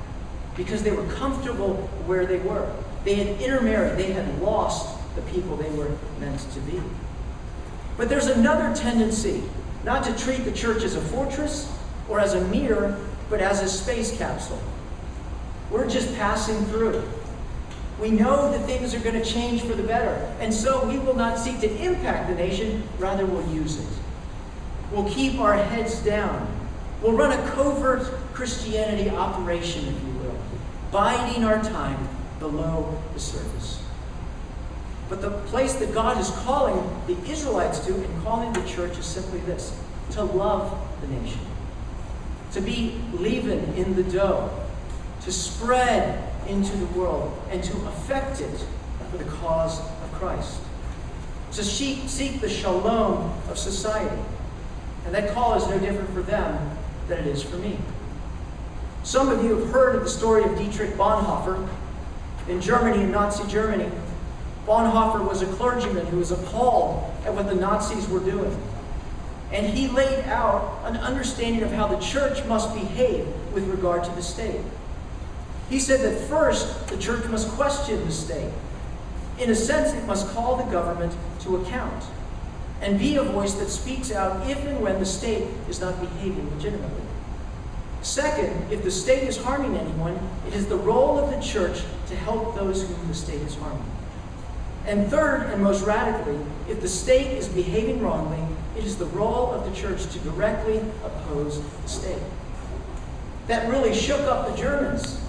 because 0.57 0.83
they 0.83 0.93
were 0.93 1.07
comfortable 1.15 1.77
where 2.07 2.27
they 2.27 2.39
were. 2.39 2.71
They 3.05 3.15
had 3.15 3.41
intermarried, 3.41 3.99
they 3.99 4.13
had 4.13 4.43
lost 4.43 4.99
the 5.15 5.23
people 5.23 5.57
they 5.57 5.71
were 5.71 5.91
meant 6.19 6.41
to 6.53 6.61
be. 6.61 6.83
But 7.97 8.09
there's 8.09 8.27
another 8.27 8.75
tendency 8.75 9.43
not 9.87 10.05
to 10.05 10.13
treat 10.19 10.45
the 10.45 10.53
church 10.53 10.83
as 10.83 10.97
a 10.97 11.01
fortress 11.01 11.73
or 12.09 12.19
as 12.19 12.35
a 12.35 12.41
mirror, 12.49 12.99
but 13.31 13.41
as 13.41 13.63
a 13.63 13.69
space 13.69 14.19
capsule. 14.19 14.61
We're 15.71 15.89
just 15.89 16.15
passing 16.17 16.65
through. 16.67 17.03
We 18.01 18.11
know 18.11 18.51
that 18.51 18.67
things 18.67 18.95
are 18.95 19.01
going 19.01 19.15
to 19.15 19.25
change 19.25 19.63
for 19.63 19.75
the 19.75 19.85
better, 19.85 20.15
and 20.41 20.53
so 20.53 20.85
we 20.87 20.99
will 20.99 21.15
not 21.15 21.39
seek 21.39 21.61
to 21.61 21.83
impact 21.83 22.29
the 22.29 22.35
nation, 22.35 22.83
rather, 22.99 23.25
we'll 23.25 23.49
use 23.49 23.79
it. 23.79 23.89
We'll 24.91 25.09
keep 25.09 25.39
our 25.39 25.55
heads 25.55 26.01
down. 26.01 26.47
We'll 27.01 27.17
run 27.17 27.33
a 27.33 27.51
covert 27.53 28.03
Christianity 28.35 29.09
operation, 29.09 29.87
if 29.87 30.03
you 30.03 30.13
will, 30.21 30.39
biding 30.91 31.45
our 31.45 31.63
time 31.63 32.09
below 32.39 33.01
the 33.15 33.21
surface. 33.21 33.86
But 35.09 35.23
the 35.23 35.31
place 35.31 35.75
that 35.75 35.95
God 35.95 36.19
is 36.19 36.31
calling 36.31 36.83
the 37.07 37.17
Israelites 37.31 37.79
to 37.87 37.95
and 37.95 38.23
calling 38.25 38.53
the 38.53 38.67
church 38.69 38.99
is 38.99 39.07
simply 39.07 39.41
this 39.41 39.79
to 40.13 40.25
love 40.25 40.77
the 41.01 41.09
nation, 41.09 41.41
to 42.53 42.61
be 42.61 43.01
leaven 43.13 43.75
in 43.75 43.95
the 43.95 44.03
dough, 44.03 44.51
to 45.23 45.33
spread 45.33 46.33
into 46.49 46.77
the 46.77 46.87
world, 46.99 47.37
and 47.51 47.63
to 47.63 47.77
affect 47.87 48.41
it 48.41 48.65
for 49.11 49.19
the 49.19 49.25
cause 49.25 49.81
of 49.81 50.13
Christ, 50.15 50.61
to 51.53 51.63
seek 51.63 52.41
the 52.41 52.49
shalom 52.49 53.33
of 53.49 53.59
society. 53.59 54.23
And 55.05 55.15
that 55.15 55.33
call 55.33 55.55
is 55.55 55.67
no 55.69 55.79
different 55.79 56.11
for 56.11 56.23
them 56.23 56.79
than 57.09 57.19
it 57.19 57.27
is 57.27 57.43
for 57.43 57.57
me. 57.59 57.79
Some 59.05 59.29
of 59.29 59.45
you 59.45 59.57
have 59.59 59.71
heard 59.71 59.95
of 59.95 60.03
the 60.03 60.11
story 60.11 60.43
of 60.43 60.59
Dietrich 60.59 60.95
Bonhoeffer 60.95 61.69
in 62.49 62.61
Germany, 62.61 63.05
in 63.05 63.13
Nazi 63.13 63.49
Germany. 63.49 63.89
Bonhoeffer 64.67 65.27
was 65.27 65.43
a 65.43 65.47
clergyman 65.47 66.07
who 66.07 66.19
was 66.19 66.33
appalled 66.33 67.13
at 67.25 67.33
what 67.33 67.47
the 67.47 67.55
Nazis 67.55 68.09
were 68.09 68.21
doing. 68.21 68.61
And 69.53 69.67
he 69.67 69.87
laid 69.87 70.25
out 70.25 70.83
an 70.85 70.97
understanding 70.97 71.63
of 71.63 71.71
how 71.73 71.87
the 71.87 71.99
church 71.99 72.45
must 72.47 72.75
behave 72.75 73.27
with 73.53 73.69
regard 73.69 74.03
to 74.05 74.11
the 74.11 74.23
state. 74.23 74.61
He 75.71 75.79
said 75.79 76.01
that 76.01 76.29
first, 76.29 76.89
the 76.89 76.99
church 76.99 77.25
must 77.27 77.49
question 77.51 78.05
the 78.05 78.13
state. 78.13 78.53
In 79.39 79.51
a 79.51 79.55
sense, 79.55 79.93
it 79.93 80.05
must 80.07 80.29
call 80.35 80.57
the 80.57 80.71
government 80.71 81.15
to 81.41 81.57
account 81.57 82.05
and 82.81 82.99
be 82.99 83.17
a 83.17 83.23
voice 83.23 83.55
that 83.55 83.69
speaks 83.69 84.13
out 84.13 84.49
if 84.51 84.59
and 84.67 84.81
when 84.81 84.99
the 84.99 85.07
state 85.07 85.47
is 85.69 85.81
not 85.81 85.99
behaving 86.01 86.51
legitimately. 86.55 87.03
Second, 88.03 88.73
if 88.73 88.83
the 88.85 88.91
state 88.91 89.25
is 89.25 89.37
harming 89.37 89.77
anyone, 89.77 90.19
it 90.47 90.55
is 90.55 90.67
the 90.67 90.77
role 90.77 91.19
of 91.19 91.31
the 91.31 91.41
church 91.41 91.83
to 92.09 92.17
help 92.17 92.55
those 92.55 92.87
whom 92.87 93.09
the 93.09 93.15
state 93.15 93.41
is 93.43 93.55
harming. 93.57 93.91
And 94.87 95.09
third, 95.11 95.51
and 95.51 95.63
most 95.63 95.85
radically, 95.85 96.39
if 96.69 96.81
the 96.81 96.89
state 96.89 97.37
is 97.37 97.49
behaving 97.49 98.03
wrongly, 98.03 98.39
it 98.77 98.85
is 98.85 98.97
the 98.97 99.07
role 99.07 99.51
of 99.51 99.69
the 99.69 99.75
church 99.75 100.07
to 100.13 100.19
directly 100.21 100.79
oppose 101.05 101.61
the 101.83 101.89
state. 101.89 102.23
That 103.49 103.69
really 103.69 103.95
shook 103.95 104.21
up 104.23 104.51
the 104.51 104.57
Germans. 104.57 105.21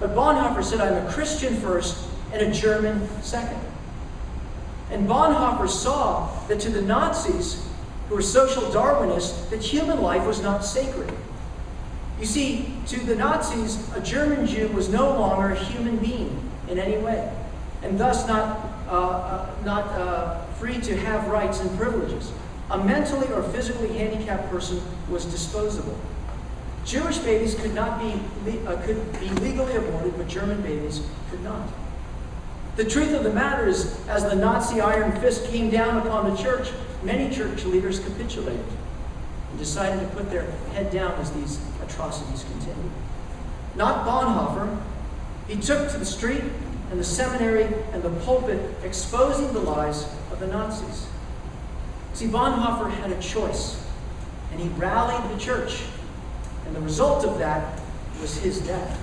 But 0.00 0.14
Bonhoeffer 0.14 0.64
said, 0.64 0.80
I'm 0.80 1.06
a 1.06 1.10
Christian 1.10 1.56
first 1.56 2.04
and 2.32 2.42
a 2.42 2.50
German 2.50 3.08
second. 3.22 3.60
And 4.90 5.06
Bonhoeffer 5.06 5.68
saw 5.68 6.28
that 6.48 6.58
to 6.60 6.70
the 6.70 6.82
Nazis, 6.82 7.64
who 8.08 8.16
were 8.16 8.22
social 8.22 8.62
Darwinists, 8.64 9.48
that 9.50 9.62
human 9.62 10.00
life 10.00 10.26
was 10.26 10.42
not 10.42 10.64
sacred. 10.64 11.12
You 12.18 12.26
see, 12.26 12.74
to 12.88 13.00
the 13.00 13.14
Nazis, 13.14 13.78
a 13.94 14.00
German 14.00 14.46
Jew 14.46 14.68
was 14.68 14.88
no 14.88 15.10
longer 15.10 15.52
a 15.52 15.56
human 15.56 15.96
being 15.98 16.50
in 16.68 16.78
any 16.78 16.98
way, 16.98 17.32
and 17.82 17.98
thus 17.98 18.26
not 18.26 18.69
not 18.90 19.86
uh, 19.92 20.44
free 20.58 20.80
to 20.80 20.96
have 20.96 21.28
rights 21.28 21.60
and 21.60 21.78
privileges. 21.78 22.32
A 22.70 22.78
mentally 22.78 23.32
or 23.32 23.42
physically 23.42 23.96
handicapped 23.96 24.50
person 24.50 24.80
was 25.08 25.24
disposable. 25.24 25.98
Jewish 26.84 27.18
babies 27.18 27.54
could 27.54 27.74
not 27.74 28.00
be 28.00 28.12
uh, 28.66 28.76
could 28.82 29.12
be 29.20 29.28
legally 29.40 29.76
aborted, 29.76 30.16
but 30.16 30.28
German 30.28 30.62
babies 30.62 31.02
could 31.30 31.42
not. 31.42 31.68
The 32.76 32.84
truth 32.84 33.12
of 33.12 33.24
the 33.24 33.32
matter 33.32 33.66
is, 33.66 34.00
as 34.08 34.22
the 34.22 34.36
Nazi 34.36 34.80
iron 34.80 35.12
fist 35.20 35.46
came 35.46 35.68
down 35.70 36.06
upon 36.06 36.30
the 36.30 36.36
church, 36.40 36.70
many 37.02 37.34
church 37.34 37.64
leaders 37.64 38.00
capitulated 38.00 38.64
and 39.50 39.58
decided 39.58 40.00
to 40.00 40.16
put 40.16 40.30
their 40.30 40.50
head 40.72 40.90
down 40.90 41.12
as 41.20 41.32
these 41.32 41.60
atrocities 41.82 42.44
continued. 42.44 42.92
Not 43.74 44.06
Bonhoeffer. 44.06 44.80
He 45.48 45.56
took 45.56 45.90
to 45.90 45.98
the 45.98 46.06
street 46.06 46.44
and 46.90 46.98
the 46.98 47.04
seminary 47.04 47.64
and 47.92 48.02
the 48.02 48.10
pulpit 48.24 48.60
exposing 48.84 49.52
the 49.52 49.60
lies 49.60 50.04
of 50.32 50.40
the 50.40 50.46
Nazis. 50.48 51.06
See, 52.14 52.26
Bonhoeffer 52.26 52.90
had 52.90 53.12
a 53.12 53.20
choice, 53.20 53.86
and 54.50 54.60
he 54.60 54.68
rallied 54.70 55.32
the 55.32 55.40
church, 55.40 55.82
and 56.66 56.74
the 56.74 56.80
result 56.80 57.24
of 57.24 57.38
that 57.38 57.80
was 58.20 58.36
his 58.38 58.60
death. 58.60 59.00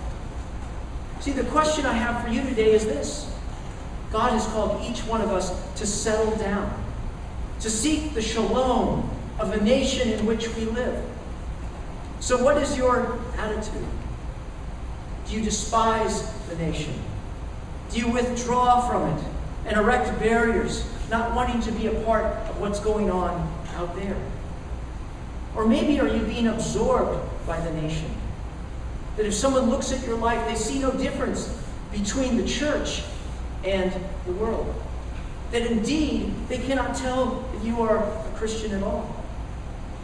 See, 1.22 1.32
the 1.32 1.46
question 1.46 1.86
I 1.86 1.94
have 1.94 2.24
for 2.24 2.30
you 2.30 2.42
today 2.42 2.74
is 2.74 2.86
this 2.86 3.32
God 4.12 4.32
has 4.32 4.46
called 4.48 4.84
each 4.84 5.00
one 5.02 5.22
of 5.22 5.32
us 5.32 5.52
to 5.76 5.88
settle 5.88 6.36
down, 6.36 6.84
to 7.62 7.70
seek 7.70 8.14
the 8.14 8.22
shalom 8.22 9.10
of 9.40 9.52
the 9.52 9.62
nation 9.62 10.10
in 10.10 10.26
which 10.26 10.54
we 10.56 10.66
live. 10.66 11.04
So, 12.20 12.44
what 12.44 12.58
is 12.58 12.78
your 12.78 13.20
attitude? 13.38 13.86
Do 15.28 15.36
you 15.36 15.42
despise 15.42 16.30
the 16.50 16.56
nation? 16.56 16.94
Do 17.92 18.00
you 18.00 18.10
withdraw 18.10 18.88
from 18.88 19.18
it 19.18 19.24
and 19.66 19.78
erect 19.78 20.20
barriers, 20.20 20.86
not 21.10 21.34
wanting 21.36 21.62
to 21.62 21.72
be 21.72 21.88
a 21.88 22.04
part 22.04 22.26
of 22.26 22.60
what's 22.60 22.80
going 22.80 23.10
on 23.10 23.54
out 23.76 23.96
there? 23.96 24.18
Or 25.56 25.66
maybe 25.66 26.00
are 26.00 26.08
you 26.08 26.24
being 26.24 26.48
absorbed 26.48 27.20
by 27.48 27.60
the 27.60 27.72
nation? 27.82 28.10
That 29.16 29.26
if 29.26 29.34
someone 29.34 29.70
looks 29.70 29.92
at 29.92 30.06
your 30.06 30.18
life, 30.18 30.48
they 30.48 30.56
see 30.56 30.80
no 30.80 30.92
difference 30.92 31.64
between 31.92 32.38
the 32.38 32.46
church 32.46 33.04
and 33.64 33.92
the 34.26 34.34
world. 34.34 34.74
That 35.52 35.64
indeed, 35.64 36.34
they 36.50 36.58
cannot 36.58 36.96
tell 36.96 37.48
that 37.54 37.64
you 37.64 37.82
are 37.82 37.98
a 37.98 38.32
Christian 38.36 38.74
at 38.74 38.84
all. 38.84 39.24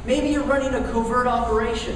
Maybe 0.05 0.29
you're 0.29 0.43
running 0.43 0.73
a 0.73 0.91
covert 0.91 1.27
operation. 1.27 1.95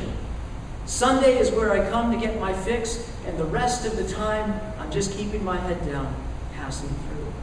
Sunday 0.86 1.38
is 1.38 1.52
where 1.52 1.72
I 1.72 1.90
come 1.90 2.12
to 2.12 2.18
get 2.18 2.40
my 2.40 2.54
fix, 2.54 3.10
and 3.26 3.38
the 3.38 3.46
rest 3.46 3.86
of 3.86 3.98
the 3.98 4.08
time, 4.08 4.54
Just 4.92 5.12
keeping 5.18 5.44
my 5.44 5.58
head 5.58 5.86
down, 5.86 6.16
passing 6.56 6.90
through. 6.90 7.34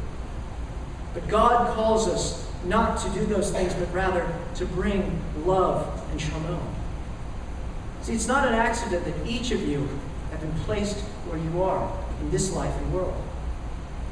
But 1.13 1.29
God 1.29 1.75
calls 1.75 2.09
us 2.09 2.51
not 2.65 2.99
to 3.01 3.11
do 3.11 3.25
those 3.27 3.51
things, 3.53 3.75
but 3.75 3.93
rather 3.93 4.27
to 4.57 4.67
bring 4.67 5.23
love 5.45 6.03
and 6.11 6.21
shalom. 6.21 6.75
See, 8.03 8.15
it's 8.15 8.27
not 8.27 8.49
an 8.49 8.55
accident 8.55 9.05
that 9.05 9.27
each 9.27 9.51
of 9.51 9.67
you 9.67 9.89
have 10.31 10.41
been 10.41 10.53
placed 10.65 10.99
where 11.27 11.39
you 11.39 11.63
are 11.63 11.91
in 12.21 12.31
this 12.31 12.53
life 12.53 12.75
and 12.77 12.93
world. 12.93 13.23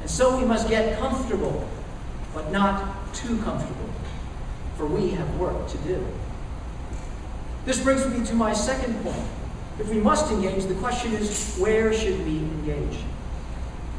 And 0.01 0.09
so 0.09 0.37
we 0.37 0.45
must 0.45 0.69
get 0.69 0.97
comfortable, 0.99 1.67
but 2.33 2.51
not 2.51 3.13
too 3.13 3.41
comfortable, 3.41 3.89
for 4.77 4.85
we 4.85 5.11
have 5.11 5.37
work 5.37 5.67
to 5.69 5.77
do. 5.79 6.05
This 7.65 7.81
brings 7.81 8.05
me 8.07 8.25
to 8.25 8.33
my 8.33 8.53
second 8.53 9.01
point. 9.03 9.27
If 9.79 9.89
we 9.89 9.99
must 9.99 10.31
engage, 10.31 10.65
the 10.65 10.75
question 10.75 11.13
is 11.13 11.55
where 11.57 11.93
should 11.93 12.25
we 12.25 12.37
engage? 12.37 12.99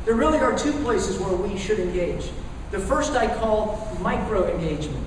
There 0.04 0.14
really 0.14 0.38
are 0.38 0.56
two 0.56 0.72
places 0.82 1.18
where 1.18 1.34
we 1.34 1.58
should 1.58 1.78
engage. 1.78 2.30
The 2.70 2.78
first 2.78 3.12
I 3.12 3.26
call 3.26 3.96
micro 4.00 4.46
engagement. 4.48 5.04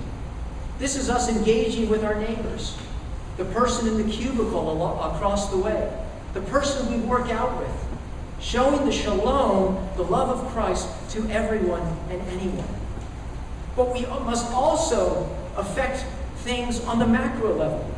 This 0.78 0.96
is 0.96 1.08
us 1.08 1.28
engaging 1.28 1.88
with 1.88 2.04
our 2.04 2.14
neighbors, 2.14 2.76
the 3.36 3.44
person 3.44 3.88
in 3.88 3.96
the 3.96 4.12
cubicle 4.12 5.00
across 5.00 5.50
the 5.50 5.58
way, 5.58 5.92
the 6.34 6.40
person 6.42 6.90
we 6.90 6.98
work 7.06 7.30
out 7.30 7.58
with, 7.58 7.86
showing 8.40 8.84
the 8.84 8.92
shalom, 8.92 9.88
the 9.96 10.02
love 10.02 10.28
of 10.30 10.52
Christ, 10.52 10.88
to 11.10 11.28
everyone 11.30 11.82
and 12.10 12.20
anyone. 12.28 12.68
But 13.76 13.92
we 13.92 14.06
must 14.06 14.52
also 14.52 15.28
affect 15.56 16.04
things 16.38 16.84
on 16.84 16.98
the 16.98 17.06
macro 17.06 17.54
level. 17.54 17.88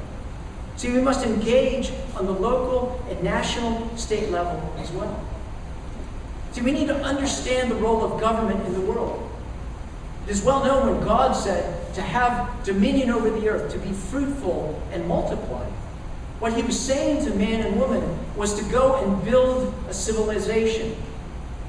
See, 0.76 0.90
we 0.90 1.00
must 1.00 1.24
engage 1.24 1.92
on 2.16 2.26
the 2.26 2.32
local 2.32 3.02
and 3.08 3.22
national 3.22 3.96
state 3.96 4.30
level 4.30 4.74
as 4.78 4.90
well. 4.92 5.22
See, 6.52 6.62
we 6.62 6.72
need 6.72 6.88
to 6.88 6.96
understand 6.96 7.70
the 7.70 7.76
role 7.76 8.04
of 8.04 8.20
government 8.20 8.66
in 8.66 8.74
the 8.74 8.80
world. 8.80 9.30
It 10.26 10.30
is 10.30 10.42
well 10.42 10.64
known 10.64 10.94
when 10.94 11.06
God 11.06 11.32
said 11.32 11.94
to 11.94 12.02
have 12.02 12.64
dominion 12.64 13.10
over 13.10 13.30
the 13.30 13.48
earth, 13.48 13.72
to 13.72 13.78
be 13.78 13.92
fruitful 13.92 14.80
and 14.92 15.06
multiply. 15.06 15.64
What 16.38 16.54
he 16.54 16.62
was 16.62 16.78
saying 16.78 17.24
to 17.26 17.34
man 17.34 17.60
and 17.60 17.78
woman 17.78 18.18
was 18.36 18.54
to 18.54 18.64
go 18.70 18.96
and 19.04 19.24
build 19.24 19.74
a 19.88 19.94
civilization 19.94 20.96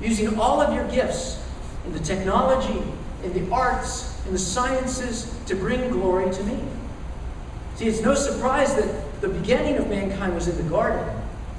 using 0.02 0.40
all 0.40 0.62
of 0.62 0.74
your 0.74 0.88
gifts 0.90 1.44
in 1.86 1.94
the 1.94 2.00
technology, 2.00 2.82
in 3.24 3.34
the 3.34 3.52
arts, 3.54 4.20
in 4.26 4.34
the 4.34 4.40
sciences 4.40 5.36
to 5.48 5.56
bring 5.56 5.90
glory 5.90 6.32
to 6.32 6.44
me. 6.44 6.60
See, 7.76 7.88
it's 7.88 8.02
no 8.02 8.14
surprise 8.14 8.76
that 8.76 9.22
the 9.22 9.30
beginning 9.30 9.78
of 9.78 9.90
mankind 9.90 10.34
was 10.36 10.48
in 10.48 10.58
the 10.58 10.70
garden, 10.70 11.04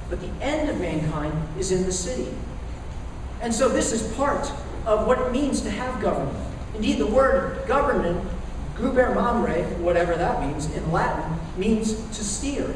but 0.09 0.19
the 0.19 0.29
end 0.41 0.69
of 0.69 0.79
mankind 0.79 1.33
is 1.57 1.71
in 1.71 1.83
the 1.83 1.91
city. 1.91 2.33
And 3.43 3.53
so 3.53 3.67
this 3.67 3.91
is 3.91 4.11
part 4.15 4.49
of 4.85 5.05
what 5.05 5.19
it 5.19 5.31
means 5.33 5.59
to 5.61 5.69
have 5.69 6.01
government. 6.01 6.37
Indeed, 6.75 6.97
the 6.97 7.07
word 7.07 7.67
government, 7.67 8.25
gubernare, 8.75 9.77
whatever 9.79 10.15
that 10.15 10.41
means 10.41 10.73
in 10.73 10.91
Latin, 10.93 11.37
means 11.57 11.93
to 12.17 12.23
steer, 12.23 12.73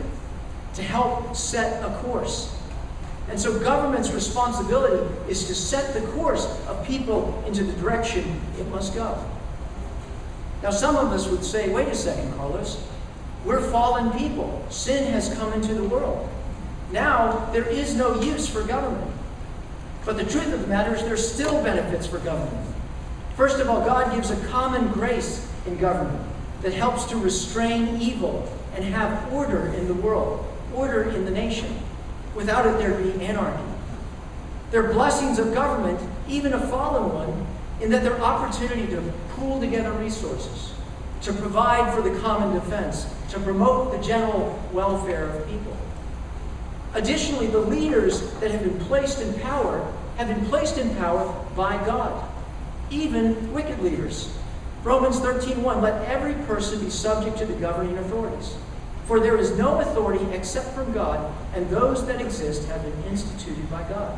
to 0.73 0.83
help 0.83 1.37
set 1.37 1.81
a 1.83 1.89
course. 1.99 2.53
And 3.29 3.39
so 3.39 3.57
government's 3.59 4.11
responsibility 4.11 5.07
is 5.29 5.47
to 5.47 5.55
set 5.55 5.93
the 5.93 6.05
course 6.11 6.45
of 6.67 6.85
people 6.85 7.41
into 7.47 7.63
the 7.63 7.73
direction 7.81 8.41
it 8.59 8.67
must 8.67 8.93
go. 8.93 9.17
Now, 10.61 10.71
some 10.71 10.97
of 10.97 11.13
us 11.13 11.27
would 11.27 11.45
say, 11.45 11.69
wait 11.69 11.87
a 11.87 11.95
second, 11.95 12.33
Carlos. 12.35 12.85
We're 13.45 13.61
fallen 13.71 14.11
people. 14.19 14.65
Sin 14.69 15.13
has 15.13 15.33
come 15.35 15.53
into 15.53 15.73
the 15.73 15.83
world. 15.83 16.27
Now, 16.91 17.49
there 17.53 17.67
is 17.67 17.95
no 17.95 18.19
use 18.19 18.49
for 18.49 18.63
government. 18.63 19.13
But 20.07 20.15
the 20.15 20.23
truth 20.23 20.53
of 20.53 20.61
the 20.61 20.67
matter 20.67 20.95
is, 20.95 21.03
there's 21.03 21.33
still 21.33 21.61
benefits 21.61 22.07
for 22.07 22.19
government. 22.19 22.65
First 23.35 23.59
of 23.59 23.69
all, 23.69 23.85
God 23.85 24.15
gives 24.15 24.31
a 24.31 24.37
common 24.47 24.87
grace 24.87 25.45
in 25.65 25.77
government 25.77 26.25
that 26.61 26.71
helps 26.71 27.03
to 27.07 27.17
restrain 27.17 28.01
evil 28.01 28.49
and 28.73 28.85
have 28.85 29.33
order 29.33 29.67
in 29.73 29.85
the 29.89 29.93
world, 29.93 30.47
order 30.73 31.09
in 31.09 31.25
the 31.25 31.31
nation. 31.31 31.77
Without 32.35 32.65
it, 32.65 32.77
there'd 32.77 33.03
be 33.03 33.21
anarchy. 33.25 33.61
There 34.71 34.89
are 34.89 34.93
blessings 34.93 35.39
of 35.39 35.53
government, 35.53 35.99
even 36.29 36.53
a 36.53 36.67
fallen 36.67 37.13
one, 37.13 37.45
in 37.81 37.91
that 37.91 38.03
their 38.03 38.17
opportunity 38.21 38.87
to 38.87 39.01
pool 39.31 39.59
together 39.59 39.91
resources, 39.91 40.73
to 41.23 41.33
provide 41.33 41.93
for 41.93 42.01
the 42.01 42.17
common 42.21 42.53
defense, 42.53 43.13
to 43.31 43.41
promote 43.41 43.91
the 43.91 44.01
general 44.07 44.57
welfare 44.71 45.25
of 45.25 45.49
people. 45.49 45.75
Additionally, 46.93 47.47
the 47.47 47.59
leaders 47.59 48.31
that 48.35 48.51
have 48.51 48.63
been 48.63 48.79
placed 48.85 49.21
in 49.21 49.33
power 49.41 49.93
have 50.17 50.27
been 50.27 50.45
placed 50.47 50.77
in 50.77 50.95
power 50.95 51.33
by 51.55 51.77
God, 51.85 52.27
even 52.89 53.53
wicked 53.53 53.79
leaders. 53.79 54.29
Romans 54.83 55.19
13:1 55.19 55.81
Let 55.81 56.03
every 56.05 56.33
person 56.45 56.79
be 56.79 56.89
subject 56.89 57.37
to 57.37 57.45
the 57.45 57.53
governing 57.53 57.97
authorities. 57.97 58.55
For 59.05 59.19
there 59.19 59.37
is 59.37 59.57
no 59.57 59.79
authority 59.79 60.25
except 60.33 60.75
from 60.75 60.91
God, 60.91 61.33
and 61.53 61.69
those 61.69 62.05
that 62.07 62.19
exist 62.19 62.67
have 62.67 62.83
been 62.83 63.11
instituted 63.11 63.69
by 63.71 63.83
God. 63.83 64.17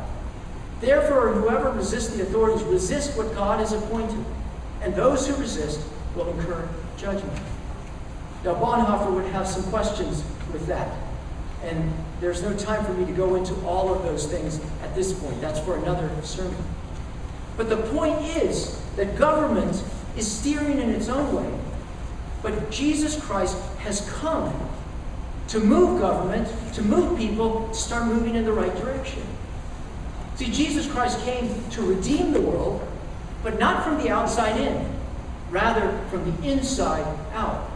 Therefore, 0.80 1.32
whoever 1.32 1.70
resists 1.70 2.16
the 2.16 2.22
authorities 2.22 2.62
resist 2.64 3.16
what 3.16 3.34
God 3.34 3.60
has 3.60 3.72
appointed, 3.72 4.24
and 4.82 4.94
those 4.94 5.26
who 5.26 5.36
resist 5.36 5.80
will 6.16 6.28
incur 6.30 6.68
judgment. 6.96 7.38
Now, 8.44 8.54
Bonhoeffer 8.54 9.12
would 9.12 9.26
have 9.26 9.46
some 9.46 9.62
questions 9.64 10.24
with 10.52 10.66
that. 10.66 10.88
And 11.62 11.92
there's 12.20 12.42
no 12.42 12.54
time 12.56 12.84
for 12.84 12.92
me 12.92 13.06
to 13.06 13.12
go 13.12 13.34
into 13.34 13.54
all 13.64 13.92
of 13.94 14.02
those 14.02 14.26
things 14.26 14.60
at 14.82 14.94
this 14.94 15.12
point. 15.12 15.40
That's 15.40 15.58
for 15.60 15.76
another 15.76 16.10
sermon. 16.22 16.62
But 17.56 17.68
the 17.68 17.78
point 17.78 18.20
is 18.36 18.80
that 18.96 19.16
government 19.16 19.82
is 20.16 20.30
steering 20.30 20.78
in 20.78 20.90
its 20.90 21.08
own 21.08 21.34
way. 21.34 21.58
But 22.42 22.70
Jesus 22.70 23.22
Christ 23.22 23.58
has 23.78 24.08
come 24.12 24.54
to 25.48 25.60
move 25.60 26.00
government, 26.00 26.48
to 26.74 26.82
move 26.82 27.18
people, 27.18 27.68
to 27.68 27.74
start 27.74 28.06
moving 28.06 28.34
in 28.34 28.44
the 28.44 28.52
right 28.52 28.74
direction. 28.76 29.22
See, 30.36 30.50
Jesus 30.50 30.90
Christ 30.90 31.20
came 31.20 31.68
to 31.70 31.82
redeem 31.82 32.32
the 32.32 32.40
world, 32.40 32.86
but 33.42 33.58
not 33.58 33.84
from 33.84 33.98
the 33.98 34.10
outside 34.10 34.60
in, 34.60 34.90
rather 35.50 35.98
from 36.10 36.30
the 36.30 36.50
inside 36.50 37.04
out. 37.32 37.70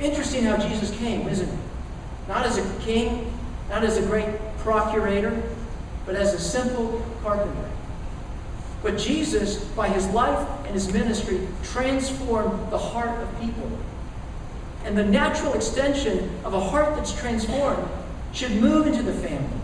Interesting 0.00 0.44
how 0.44 0.56
Jesus 0.58 0.96
came, 0.98 1.26
isn't 1.28 1.48
it? 1.48 1.58
Not 2.28 2.44
as 2.44 2.58
a 2.58 2.80
king, 2.80 3.32
not 3.68 3.84
as 3.84 3.96
a 3.96 4.02
great 4.02 4.28
procurator, 4.58 5.42
but 6.04 6.14
as 6.14 6.34
a 6.34 6.38
simple 6.38 7.04
carpenter. 7.22 7.70
But 8.82 8.98
Jesus, 8.98 9.64
by 9.64 9.88
his 9.88 10.06
life 10.08 10.48
and 10.64 10.74
his 10.74 10.92
ministry, 10.92 11.46
transformed 11.62 12.70
the 12.70 12.78
heart 12.78 13.20
of 13.20 13.40
people. 13.40 13.68
And 14.84 14.96
the 14.96 15.04
natural 15.04 15.54
extension 15.54 16.30
of 16.44 16.54
a 16.54 16.60
heart 16.60 16.94
that's 16.94 17.18
transformed 17.18 17.88
should 18.32 18.52
move 18.52 18.86
into 18.86 19.02
the 19.02 19.12
family, 19.12 19.58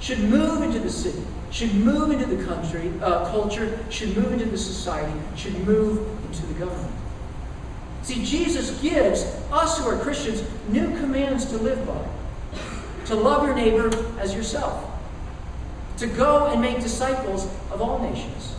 should 0.00 0.18
move 0.18 0.62
into 0.62 0.80
the 0.80 0.90
city, 0.90 1.22
should 1.50 1.72
move 1.74 2.10
into 2.10 2.26
the 2.26 2.44
country, 2.44 2.90
uh, 3.00 3.30
culture, 3.30 3.78
should 3.90 4.16
move 4.16 4.32
into 4.32 4.46
the 4.46 4.58
society, 4.58 5.12
should 5.36 5.54
move 5.66 5.98
into 6.26 6.44
the 6.46 6.54
government. 6.54 6.94
See, 8.02 8.24
Jesus 8.24 8.80
gives 8.80 9.22
us 9.52 9.78
who 9.78 9.88
are 9.88 9.98
Christians 9.98 10.42
new 10.68 10.96
commands 10.98 11.44
to 11.46 11.58
live 11.58 11.86
by 11.86 12.04
to 13.08 13.14
love 13.14 13.46
your 13.46 13.56
neighbor 13.56 13.90
as 14.18 14.34
yourself, 14.34 14.84
to 15.96 16.06
go 16.06 16.46
and 16.46 16.60
make 16.60 16.80
disciples 16.80 17.46
of 17.72 17.80
all 17.80 17.98
nations. 17.98 18.54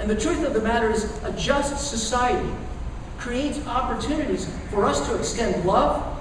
And 0.00 0.10
the 0.10 0.16
truth 0.16 0.44
of 0.44 0.52
the 0.52 0.60
matter 0.60 0.90
is, 0.90 1.04
a 1.22 1.32
just 1.32 1.90
society 1.90 2.50
creates 3.18 3.64
opportunities 3.68 4.52
for 4.70 4.84
us 4.84 5.06
to 5.08 5.16
extend 5.16 5.64
love 5.64 6.20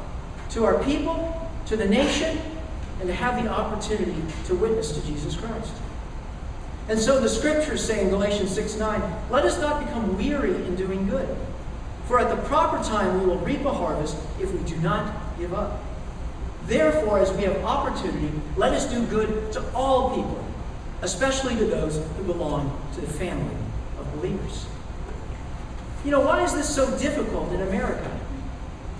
to 0.52 0.66
our 0.66 0.84
people, 0.84 1.50
to 1.66 1.76
the 1.76 1.88
nation, 1.88 2.40
and 3.00 3.08
to 3.08 3.14
have 3.14 3.44
the 3.44 3.50
opportunity 3.50 4.22
to 4.46 4.54
witness 4.54 4.92
to 4.92 5.06
Jesus 5.08 5.36
Christ. 5.36 5.74
And 6.90 7.00
so 7.00 7.20
the 7.20 7.30
scriptures 7.30 7.84
say 7.84 8.04
in 8.04 8.10
Galatians 8.10 8.54
6 8.54 8.76
9, 8.78 9.02
let 9.32 9.46
us 9.46 9.60
not 9.60 9.84
become 9.84 10.16
weary 10.16 10.54
in 10.54 10.76
doing 10.76 11.10
good. 11.10 11.36
For 12.06 12.20
at 12.20 12.30
the 12.30 12.42
proper 12.44 12.84
time 12.84 13.20
we 13.20 13.26
will 13.26 13.40
reap 13.40 13.66
a 13.66 13.74
harvest 13.74 14.16
if 14.40 14.52
we 14.54 14.60
do 14.70 14.76
not 14.78 15.40
give 15.40 15.56
up. 15.56 15.82
Therefore, 16.66 17.20
as 17.20 17.32
we 17.34 17.44
have 17.44 17.58
opportunity, 17.64 18.32
let 18.56 18.74
us 18.74 18.86
do 18.86 19.06
good 19.08 19.52
to 19.54 19.64
all 19.74 20.16
people, 20.16 20.46
especially 21.02 21.56
to 21.56 21.66
those 21.66 21.98
who 22.18 22.24
belong 22.24 22.80
to 22.96 23.02
the 23.02 23.08
family 23.08 23.56
of 24.00 24.12
believers. 24.14 24.66
You 26.06 26.12
know, 26.12 26.22
why 26.22 26.44
is 26.44 26.54
this 26.54 26.74
so 26.74 26.98
difficult 26.98 27.52
in 27.52 27.62
America? 27.62 28.10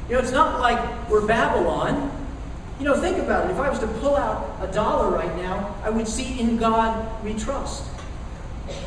You 0.08 0.16
know, 0.16 0.22
it's 0.22 0.32
not 0.32 0.60
like 0.60 1.10
we're 1.10 1.26
Babylon. 1.26 2.12
You 2.80 2.86
know, 2.86 2.96
think 2.96 3.18
about 3.18 3.46
it. 3.46 3.52
If 3.52 3.58
I 3.58 3.70
was 3.70 3.80
to 3.80 3.88
pull 3.88 4.16
out 4.16 4.58
a 4.62 4.68
dollar 4.72 5.10
right 5.10 5.36
now, 5.38 5.76
I 5.84 5.90
would 5.90 6.08
see 6.08 6.40
in 6.40 6.58
God 6.58 7.24
we 7.24 7.34
trust. 7.34 7.84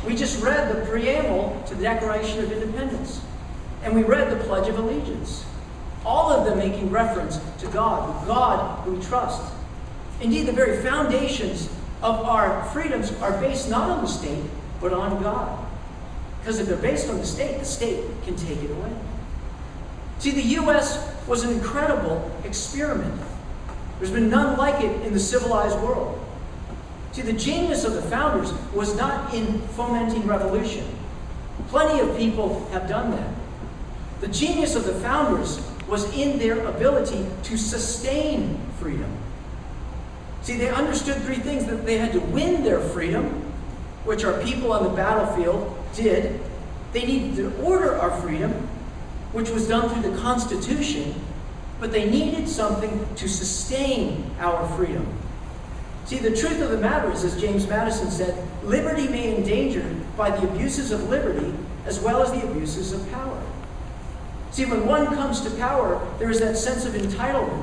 We 0.06 0.14
just 0.14 0.42
read 0.42 0.74
the 0.74 0.84
preamble 0.86 1.62
to 1.66 1.74
the 1.74 1.82
Declaration 1.82 2.40
of 2.40 2.52
Independence, 2.52 3.20
and 3.82 3.94
we 3.94 4.02
read 4.02 4.30
the 4.30 4.42
Pledge 4.44 4.68
of 4.68 4.78
Allegiance. 4.78 5.44
All 6.04 6.30
of 6.30 6.44
them 6.44 6.58
making 6.58 6.90
reference 6.90 7.38
to 7.58 7.66
God, 7.68 8.22
the 8.22 8.26
God 8.26 8.86
we 8.86 9.02
trust. 9.04 9.52
Indeed, 10.20 10.46
the 10.46 10.52
very 10.52 10.82
foundations 10.82 11.68
of 12.02 12.20
our 12.20 12.64
freedoms 12.66 13.12
are 13.20 13.32
based 13.40 13.70
not 13.70 13.90
on 13.90 14.02
the 14.02 14.08
state, 14.08 14.44
but 14.80 14.92
on 14.92 15.22
God. 15.22 15.66
Because 16.40 16.58
if 16.58 16.66
they're 16.66 16.76
based 16.76 17.08
on 17.08 17.16
the 17.16 17.26
state, 17.26 17.58
the 17.58 17.64
state 17.64 18.04
can 18.24 18.36
take 18.36 18.62
it 18.62 18.70
away. 18.70 18.92
See, 20.18 20.30
the 20.30 20.42
U.S. 20.42 21.10
was 21.26 21.42
an 21.42 21.50
incredible 21.52 22.30
experiment. 22.44 23.20
There's 23.98 24.10
been 24.10 24.28
none 24.28 24.58
like 24.58 24.84
it 24.84 25.06
in 25.06 25.14
the 25.14 25.20
civilized 25.20 25.78
world. 25.80 26.20
See, 27.12 27.22
the 27.22 27.32
genius 27.32 27.84
of 27.84 27.94
the 27.94 28.02
founders 28.02 28.52
was 28.74 28.96
not 28.96 29.32
in 29.32 29.60
fomenting 29.68 30.26
revolution. 30.26 30.86
Plenty 31.68 32.00
of 32.00 32.16
people 32.16 32.66
have 32.72 32.88
done 32.88 33.12
that. 33.12 33.30
The 34.20 34.28
genius 34.28 34.74
of 34.74 34.84
the 34.84 34.94
founders 34.94 35.66
was 35.88 36.12
in 36.16 36.38
their 36.38 36.66
ability 36.66 37.26
to 37.44 37.56
sustain 37.56 38.58
freedom. 38.78 39.10
See, 40.42 40.56
they 40.56 40.68
understood 40.68 41.22
three 41.22 41.36
things 41.36 41.66
that 41.66 41.86
they 41.86 41.98
had 41.98 42.12
to 42.12 42.20
win 42.20 42.64
their 42.64 42.80
freedom, 42.80 43.24
which 44.04 44.24
our 44.24 44.42
people 44.42 44.72
on 44.72 44.84
the 44.84 44.90
battlefield 44.90 45.74
did. 45.94 46.40
They 46.92 47.06
needed 47.06 47.36
to 47.36 47.62
order 47.62 47.96
our 47.96 48.20
freedom, 48.20 48.52
which 49.32 49.50
was 49.50 49.66
done 49.66 49.88
through 49.88 50.10
the 50.10 50.20
Constitution, 50.20 51.14
but 51.80 51.92
they 51.92 52.08
needed 52.08 52.48
something 52.48 53.06
to 53.16 53.28
sustain 53.28 54.30
our 54.38 54.68
freedom. 54.76 55.06
See, 56.04 56.18
the 56.18 56.36
truth 56.36 56.60
of 56.60 56.70
the 56.70 56.78
matter 56.78 57.10
is, 57.10 57.24
as 57.24 57.40
James 57.40 57.66
Madison 57.66 58.10
said, 58.10 58.46
liberty 58.62 59.08
may 59.08 59.30
be 59.30 59.36
endangered 59.36 60.16
by 60.16 60.30
the 60.30 60.46
abuses 60.46 60.92
of 60.92 61.08
liberty 61.08 61.54
as 61.86 61.98
well 62.00 62.22
as 62.22 62.30
the 62.32 62.46
abuses 62.48 62.92
of 62.92 63.10
power. 63.10 63.42
See, 64.54 64.64
when 64.66 64.86
one 64.86 65.06
comes 65.06 65.40
to 65.40 65.50
power, 65.50 66.00
there 66.20 66.30
is 66.30 66.38
that 66.38 66.56
sense 66.56 66.84
of 66.84 66.94
entitlement, 66.94 67.60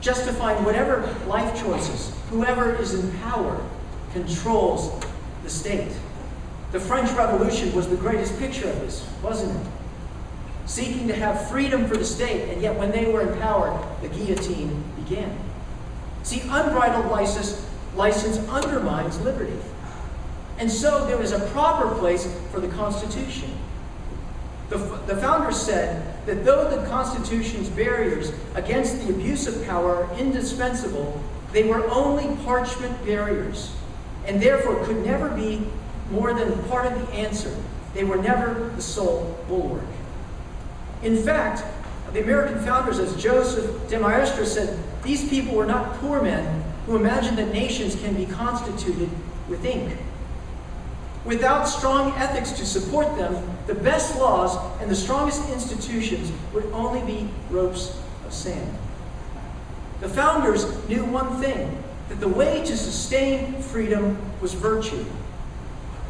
justifying 0.00 0.64
whatever 0.64 1.14
life 1.26 1.54
choices. 1.60 2.14
Whoever 2.30 2.76
is 2.76 2.94
in 2.94 3.12
power 3.18 3.62
controls 4.14 5.04
the 5.42 5.50
state. 5.50 5.92
The 6.72 6.80
French 6.80 7.10
Revolution 7.10 7.74
was 7.74 7.90
the 7.90 7.96
greatest 7.96 8.38
picture 8.38 8.70
of 8.70 8.80
this, 8.80 9.06
wasn't 9.22 9.54
it? 9.54 9.70
Seeking 10.64 11.06
to 11.08 11.14
have 11.14 11.50
freedom 11.50 11.86
for 11.86 11.98
the 11.98 12.06
state, 12.06 12.50
and 12.50 12.62
yet 12.62 12.74
when 12.74 12.90
they 12.90 13.04
were 13.12 13.20
in 13.30 13.38
power, 13.38 13.86
the 14.00 14.08
guillotine 14.08 14.82
began. 14.96 15.38
See, 16.22 16.40
unbridled 16.40 17.10
license, 17.10 17.68
license 17.94 18.38
undermines 18.48 19.20
liberty. 19.20 19.58
And 20.56 20.70
so 20.70 21.06
there 21.06 21.18
was 21.18 21.32
a 21.32 21.40
proper 21.50 21.94
place 21.96 22.34
for 22.50 22.60
the 22.60 22.68
Constitution. 22.68 23.50
The, 24.70 24.78
the 25.06 25.16
founders 25.18 25.60
said 25.60 26.09
that 26.30 26.44
though 26.44 26.70
the 26.70 26.86
Constitution's 26.86 27.68
barriers 27.68 28.32
against 28.54 29.04
the 29.04 29.12
abuse 29.12 29.48
of 29.48 29.66
power 29.66 30.04
are 30.04 30.16
indispensable, 30.16 31.20
they 31.52 31.64
were 31.64 31.84
only 31.90 32.36
parchment 32.44 33.04
barriers, 33.04 33.74
and 34.26 34.40
therefore 34.40 34.84
could 34.84 35.04
never 35.04 35.28
be 35.30 35.66
more 36.12 36.32
than 36.32 36.56
part 36.68 36.86
of 36.86 36.92
the 37.00 37.12
answer. 37.14 37.52
They 37.94 38.04
were 38.04 38.16
never 38.16 38.70
the 38.76 38.80
sole 38.80 39.44
bulwark. 39.48 39.82
In 41.02 41.20
fact, 41.20 41.64
the 42.12 42.22
American 42.22 42.60
founders, 42.60 43.00
as 43.00 43.20
Joseph 43.20 43.88
de 43.88 43.98
Maistre 43.98 44.46
said, 44.46 44.78
these 45.02 45.28
people 45.28 45.56
were 45.56 45.66
not 45.66 45.94
poor 45.94 46.22
men 46.22 46.62
who 46.86 46.94
imagined 46.94 47.38
that 47.38 47.52
nations 47.52 47.96
can 47.96 48.14
be 48.14 48.26
constituted 48.26 49.10
with 49.48 49.64
ink. 49.64 49.98
Without 51.30 51.62
strong 51.62 52.12
ethics 52.16 52.50
to 52.50 52.66
support 52.66 53.16
them, 53.16 53.56
the 53.68 53.74
best 53.74 54.18
laws 54.18 54.58
and 54.82 54.90
the 54.90 54.96
strongest 54.96 55.48
institutions 55.50 56.32
would 56.52 56.64
only 56.72 57.00
be 57.02 57.30
ropes 57.50 57.96
of 58.26 58.34
sand. 58.34 58.76
The 60.00 60.08
founders 60.08 60.66
knew 60.88 61.04
one 61.04 61.40
thing 61.40 61.84
that 62.08 62.18
the 62.18 62.26
way 62.26 62.64
to 62.64 62.76
sustain 62.76 63.62
freedom 63.62 64.18
was 64.40 64.54
virtue. 64.54 65.04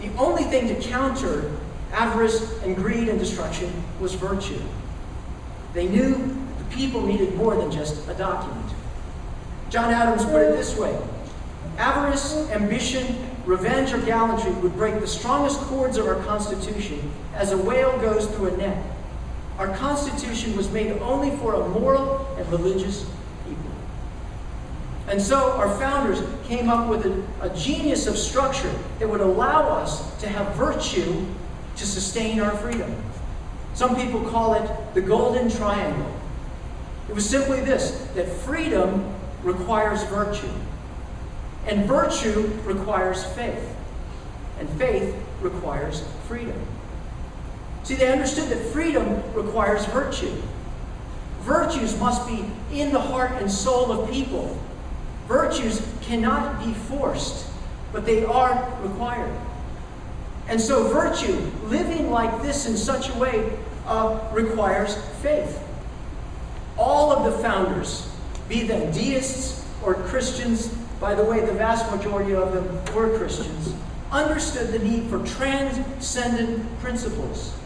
The 0.01 0.09
only 0.17 0.45
thing 0.45 0.69
to 0.69 0.89
counter 0.89 1.55
avarice 1.93 2.59
and 2.63 2.75
greed 2.75 3.11
and 3.11 3.19
destruction 3.19 3.71
was 4.01 4.15
virtue. 4.15 4.63
They 5.75 5.87
knew 5.87 6.15
the 6.57 6.65
people 6.75 7.05
needed 7.05 7.35
more 7.35 7.57
than 7.57 7.71
just 7.71 8.09
a 8.09 8.15
document. 8.15 8.73
John 9.69 9.93
Adams 9.93 10.25
put 10.25 10.41
it 10.41 10.57
this 10.57 10.79
way 10.79 10.99
Avarice, 11.77 12.49
ambition, 12.53 13.30
revenge, 13.45 13.93
or 13.93 13.99
gallantry 13.99 14.53
would 14.53 14.75
break 14.75 15.01
the 15.01 15.07
strongest 15.07 15.61
cords 15.61 15.97
of 15.97 16.07
our 16.07 16.23
Constitution 16.25 17.11
as 17.35 17.53
a 17.53 17.57
whale 17.57 17.99
goes 17.99 18.27
through 18.27 18.55
a 18.55 18.57
net. 18.57 18.85
Our 19.59 19.69
Constitution 19.77 20.57
was 20.57 20.71
made 20.71 20.93
only 21.03 21.37
for 21.37 21.55
a 21.55 21.69
moral 21.69 22.27
and 22.39 22.49
religious 22.51 23.05
people. 23.47 23.73
And 25.09 25.21
so 25.21 25.53
our 25.53 25.77
founders 25.79 26.23
came 26.45 26.69
up 26.69 26.89
with 26.89 27.07
a, 27.07 27.23
a 27.43 27.55
genius 27.55 28.07
of 28.07 28.17
structure 28.17 28.75
that 28.99 29.09
would 29.09 29.21
allow 29.21 29.69
us 29.69 30.19
to 30.21 30.29
have 30.29 30.55
virtue 30.55 31.27
to 31.77 31.87
sustain 31.87 32.41
our 32.41 32.57
freedom. 32.57 32.95
Some 33.75 33.97
people 33.97 34.21
call 34.31 34.55
it 34.55 34.95
the 34.95 35.01
Golden 35.01 35.51
Triangle. 35.51 36.15
It 37.09 37.15
was 37.15 37.29
simply 37.29 37.61
this 37.61 38.07
that 38.15 38.29
freedom 38.29 39.15
requires 39.43 40.03
virtue, 40.05 40.51
and 41.67 41.85
virtue 41.87 42.47
requires 42.65 43.25
faith, 43.25 43.77
and 44.59 44.69
faith 44.71 45.15
requires 45.41 46.05
freedom. 46.27 46.61
See, 47.83 47.95
they 47.95 48.13
understood 48.13 48.49
that 48.51 48.59
freedom 48.73 49.23
requires 49.33 49.85
virtue. 49.87 50.35
Virtues 51.41 51.99
must 51.99 52.27
be 52.29 52.45
in 52.73 52.93
the 52.93 53.01
heart 53.01 53.33
and 53.41 53.51
soul 53.51 53.91
of 53.91 54.11
people. 54.11 54.59
Virtues 55.27 55.87
cannot 56.03 56.65
be 56.65 56.75
forced, 56.75 57.47
but 57.93 58.05
they 58.05 58.25
are 58.25 58.79
required. 58.83 59.35
And 60.49 60.61
so, 60.61 60.89
virtue, 60.89 61.51
living 61.65 62.11
like 62.11 62.43
this 62.43 62.67
in 62.67 62.77
such 62.77 63.09
a 63.09 63.15
way, 63.19 63.57
uh, 63.87 64.21
requires 64.33 64.97
faith. 65.23 65.63
All 66.77 67.13
of 67.13 67.25
the 67.25 67.39
founders, 67.43 68.11
be 68.49 68.65
them 68.65 68.91
deists 68.93 69.65
or 69.83 69.95
Christians, 69.95 70.75
by 71.01 71.15
the 71.15 71.25
way, 71.25 71.41
the 71.41 71.53
vast 71.53 71.91
majority 71.91 72.35
of 72.35 72.53
them 72.53 72.95
were 72.95 73.17
Christians, 73.17 73.75
understood 74.13 74.69
the 74.69 74.79
need 74.79 75.09
for 75.09 75.25
transcendent 75.27 76.79
principles, 76.81 77.57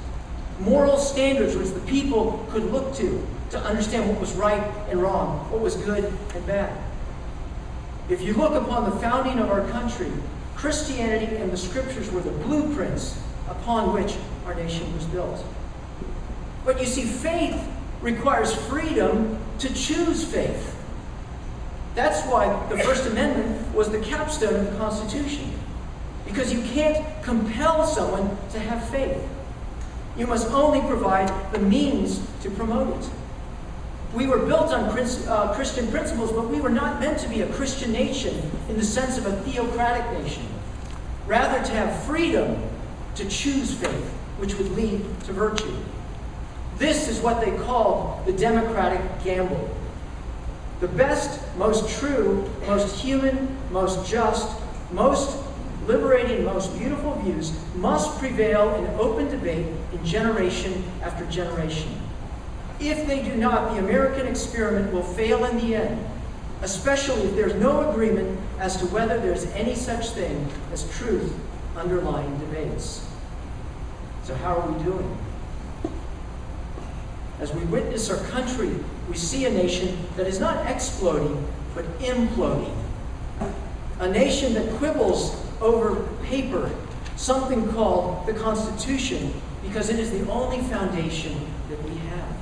moral 0.60 0.96
standards 0.96 1.56
which 1.56 1.70
the 1.70 1.80
people 1.80 2.46
could 2.50 2.70
look 2.70 2.94
to 2.94 3.26
to 3.50 3.58
understand 3.60 4.08
what 4.08 4.20
was 4.20 4.32
right 4.34 4.62
and 4.88 5.02
wrong, 5.02 5.50
what 5.50 5.60
was 5.60 5.76
good 5.76 6.04
and 6.34 6.46
bad. 6.46 6.76
If 8.08 8.20
you 8.22 8.34
look 8.34 8.54
upon 8.54 8.88
the 8.88 8.96
founding 8.98 9.38
of 9.38 9.50
our 9.50 9.66
country, 9.68 10.10
Christianity 10.54 11.36
and 11.36 11.50
the 11.50 11.56
scriptures 11.56 12.10
were 12.10 12.20
the 12.20 12.30
blueprints 12.30 13.20
upon 13.48 13.92
which 13.92 14.16
our 14.46 14.54
nation 14.54 14.92
was 14.94 15.04
built. 15.06 15.44
But 16.64 16.80
you 16.80 16.86
see, 16.86 17.04
faith 17.04 17.60
requires 18.00 18.54
freedom 18.54 19.38
to 19.58 19.72
choose 19.72 20.24
faith. 20.24 20.73
That's 21.94 22.22
why 22.28 22.66
the 22.68 22.78
First 22.78 23.06
Amendment 23.06 23.74
was 23.74 23.90
the 23.90 24.00
capstone 24.00 24.54
of 24.54 24.72
the 24.72 24.78
Constitution. 24.78 25.52
Because 26.24 26.52
you 26.52 26.62
can't 26.62 27.22
compel 27.22 27.86
someone 27.86 28.36
to 28.50 28.58
have 28.58 28.88
faith. 28.88 29.22
You 30.16 30.26
must 30.26 30.50
only 30.50 30.80
provide 30.80 31.30
the 31.52 31.58
means 31.58 32.20
to 32.42 32.50
promote 32.50 32.98
it. 32.98 33.10
We 34.12 34.26
were 34.26 34.38
built 34.38 34.72
on 34.72 34.84
uh, 34.84 35.54
Christian 35.54 35.88
principles, 35.88 36.30
but 36.32 36.48
we 36.48 36.60
were 36.60 36.70
not 36.70 37.00
meant 37.00 37.18
to 37.20 37.28
be 37.28 37.40
a 37.40 37.52
Christian 37.52 37.92
nation 37.92 38.50
in 38.68 38.76
the 38.76 38.84
sense 38.84 39.18
of 39.18 39.26
a 39.26 39.32
theocratic 39.42 40.22
nation. 40.22 40.46
Rather, 41.26 41.64
to 41.64 41.72
have 41.72 42.04
freedom 42.04 42.62
to 43.16 43.28
choose 43.28 43.74
faith, 43.74 44.08
which 44.38 44.56
would 44.56 44.70
lead 44.72 45.02
to 45.24 45.32
virtue. 45.32 45.76
This 46.78 47.08
is 47.08 47.20
what 47.20 47.40
they 47.44 47.56
call 47.64 48.22
the 48.26 48.32
democratic 48.32 49.00
gamble. 49.24 49.68
The 50.80 50.88
best, 50.88 51.40
most 51.56 51.88
true, 51.98 52.48
most 52.66 52.96
human, 52.96 53.56
most 53.70 54.08
just, 54.08 54.58
most 54.92 55.38
liberating, 55.86 56.44
most 56.44 56.76
beautiful 56.78 57.14
views 57.16 57.52
must 57.76 58.18
prevail 58.18 58.74
in 58.76 58.86
open 58.98 59.28
debate 59.28 59.66
in 59.92 60.04
generation 60.04 60.84
after 61.02 61.24
generation. 61.26 62.00
If 62.80 63.06
they 63.06 63.22
do 63.22 63.34
not, 63.36 63.72
the 63.72 63.78
American 63.78 64.26
experiment 64.26 64.92
will 64.92 65.02
fail 65.02 65.44
in 65.44 65.56
the 65.58 65.76
end, 65.76 66.04
especially 66.62 67.22
if 67.22 67.36
there's 67.36 67.54
no 67.54 67.90
agreement 67.90 68.38
as 68.58 68.76
to 68.78 68.86
whether 68.86 69.18
there's 69.18 69.44
any 69.52 69.74
such 69.74 70.10
thing 70.10 70.48
as 70.72 70.88
truth 70.98 71.32
underlying 71.76 72.38
debates. 72.38 73.06
So, 74.24 74.34
how 74.36 74.56
are 74.56 74.70
we 74.70 74.82
doing? 74.84 75.18
As 77.40 77.52
we 77.52 77.64
witness 77.64 78.10
our 78.10 78.16
country, 78.28 78.74
we 79.08 79.16
see 79.16 79.44
a 79.46 79.50
nation 79.50 79.98
that 80.16 80.26
is 80.26 80.40
not 80.40 80.70
exploding, 80.70 81.46
but 81.74 81.84
imploding. 81.98 82.74
A 84.00 84.08
nation 84.08 84.54
that 84.54 84.68
quibbles 84.76 85.44
over 85.60 86.02
paper, 86.24 86.70
something 87.16 87.70
called 87.72 88.26
the 88.26 88.34
Constitution, 88.34 89.32
because 89.62 89.88
it 89.88 89.98
is 89.98 90.10
the 90.10 90.28
only 90.30 90.60
foundation 90.62 91.38
that 91.68 91.82
we 91.84 91.96
have. 91.96 92.36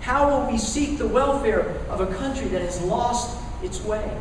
How 0.00 0.28
will 0.28 0.50
we 0.50 0.58
seek 0.58 0.98
the 0.98 1.06
welfare 1.06 1.76
of 1.88 2.00
a 2.00 2.14
country 2.14 2.48
that 2.48 2.62
has 2.62 2.80
lost 2.82 3.38
its 3.62 3.82
way? 3.84 4.16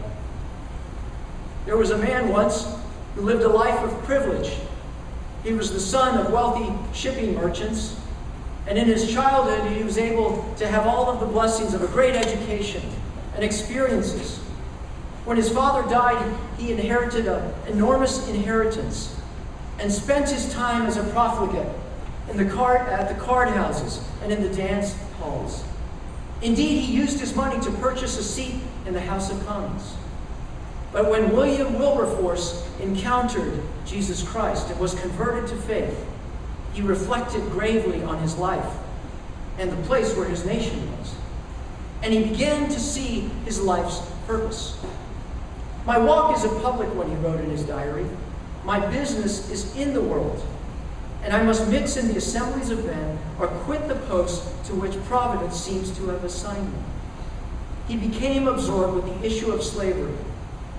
There 1.66 1.78
was 1.78 1.92
a 1.92 1.98
man 1.98 2.30
once 2.30 2.68
who 3.16 3.22
lived 3.22 3.44
a 3.44 3.48
life 3.48 3.80
of 3.84 4.04
privilege. 4.04 4.58
He 5.44 5.54
was 5.54 5.72
the 5.72 5.80
son 5.80 6.18
of 6.18 6.32
wealthy 6.32 6.72
shipping 6.94 7.36
merchants, 7.36 8.00
and 8.68 8.78
in 8.78 8.86
his 8.86 9.12
childhood, 9.12 9.72
he 9.76 9.84
was 9.84 9.98
able 9.98 10.54
to 10.58 10.68
have 10.68 10.86
all 10.86 11.10
of 11.10 11.20
the 11.20 11.26
blessings 11.26 11.74
of 11.74 11.82
a 11.82 11.88
great 11.88 12.16
education 12.16 12.84
and 13.36 13.44
experiences. 13.44 14.38
When 15.26 15.38
his 15.38 15.50
father 15.50 15.88
died, 15.90 16.36
he 16.58 16.72
inherited 16.72 17.28
an 17.28 17.54
enormous 17.68 18.28
inheritance 18.30 19.20
and 19.80 19.92
spent 19.92 20.30
his 20.30 20.52
time 20.54 20.86
as 20.86 20.98
a 20.98 21.04
profligate 21.06 21.68
in 22.30 22.38
the 22.38 22.46
card, 22.46 22.82
at 22.90 23.10
the 23.10 23.24
card 23.24 23.50
houses 23.50 24.04
and 24.24 24.32
in 24.32 24.42
the 24.42 24.56
dance 24.56 24.96
halls. 25.20 25.64
Indeed, 26.42 26.82
he 26.82 26.94
used 26.94 27.20
his 27.20 27.36
money 27.36 27.60
to 27.64 27.72
purchase 27.72 28.18
a 28.18 28.24
seat 28.24 28.56
in 28.86 28.94
the 28.94 29.02
House 29.02 29.32
of 29.32 29.46
Commons. 29.46 29.94
But 30.92 31.10
when 31.10 31.32
William 31.32 31.78
Wilberforce 31.80 32.68
encountered 32.80 33.62
Jesus 33.86 34.24
Christ 34.24 34.70
and 34.70 34.80
was 34.80 34.94
converted 34.96 35.50
to 35.50 35.56
faith, 35.56 36.06
he 36.74 36.82
reflected 36.82 37.42
gravely 37.52 38.04
on 38.04 38.20
his 38.20 38.38
life 38.38 38.74
and 39.58 39.72
the 39.72 39.88
place 39.88 40.16
where 40.16 40.28
his 40.28 40.46
nation 40.46 40.90
was. 40.98 41.16
And 42.04 42.14
he 42.14 42.24
began 42.24 42.70
to 42.70 42.80
see 42.80 43.30
his 43.46 43.60
life's 43.60 44.02
purpose. 44.26 44.80
My 45.86 45.98
walk 45.98 46.36
is 46.38 46.44
a 46.46 46.60
public 46.62 46.94
one, 46.96 47.10
he 47.10 47.16
wrote 47.18 47.40
in 47.40 47.50
his 47.50 47.64
diary. 47.64 48.06
My 48.64 48.80
business 48.88 49.50
is 49.50 49.76
in 49.76 49.94
the 49.94 50.02
world, 50.02 50.44
and 51.24 51.34
I 51.34 51.44
must 51.44 51.68
mix 51.68 51.98
in 51.98 52.08
the 52.08 52.18
assemblies 52.18 52.70
of 52.70 52.86
men 52.86 53.18
or 53.40 53.48
quit 53.48 53.88
the 53.88 53.96
post 53.96 54.44
to 54.66 54.76
which 54.76 54.96
Providence 55.06 55.60
seems 55.60 55.96
to 55.98 56.08
have 56.08 56.24
assigned 56.24 56.72
me. 56.72 56.80
He 57.88 57.98
became 57.98 58.48
absorbed 58.48 58.96
with 58.96 59.06
the 59.06 59.26
issue 59.26 59.52
of 59.52 59.64
slavery, 59.64 60.14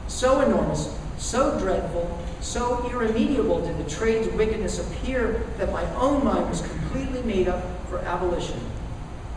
so 0.07 0.41
enormous, 0.41 0.97
so 1.19 1.59
dreadful, 1.59 2.19
so 2.43 2.89
irremediable 2.91 3.65
did 3.65 3.79
the 3.79 3.89
trade's 3.89 4.29
wickedness 4.35 4.79
appear 4.79 5.45
that 5.59 5.73
my 5.73 5.85
own 5.95 6.25
mind 6.25 6.49
was 6.51 6.61
completely 6.61 7.23
made 7.23 7.49
up 7.49 7.63
for 7.89 7.99
abolition. 8.01 8.59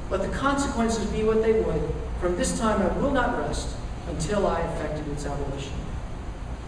Let 0.09 0.21
the 0.21 0.29
consequences 0.29 1.05
be 1.07 1.23
what 1.23 1.41
they 1.41 1.53
would, 1.53 1.81
from 2.19 2.35
this 2.35 2.59
time 2.59 2.81
I 2.81 2.87
will 2.97 3.11
not 3.11 3.37
rest 3.37 3.75
until 4.07 4.47
I 4.47 4.61
effected 4.61 5.07
its 5.11 5.25
abolition. 5.25 5.73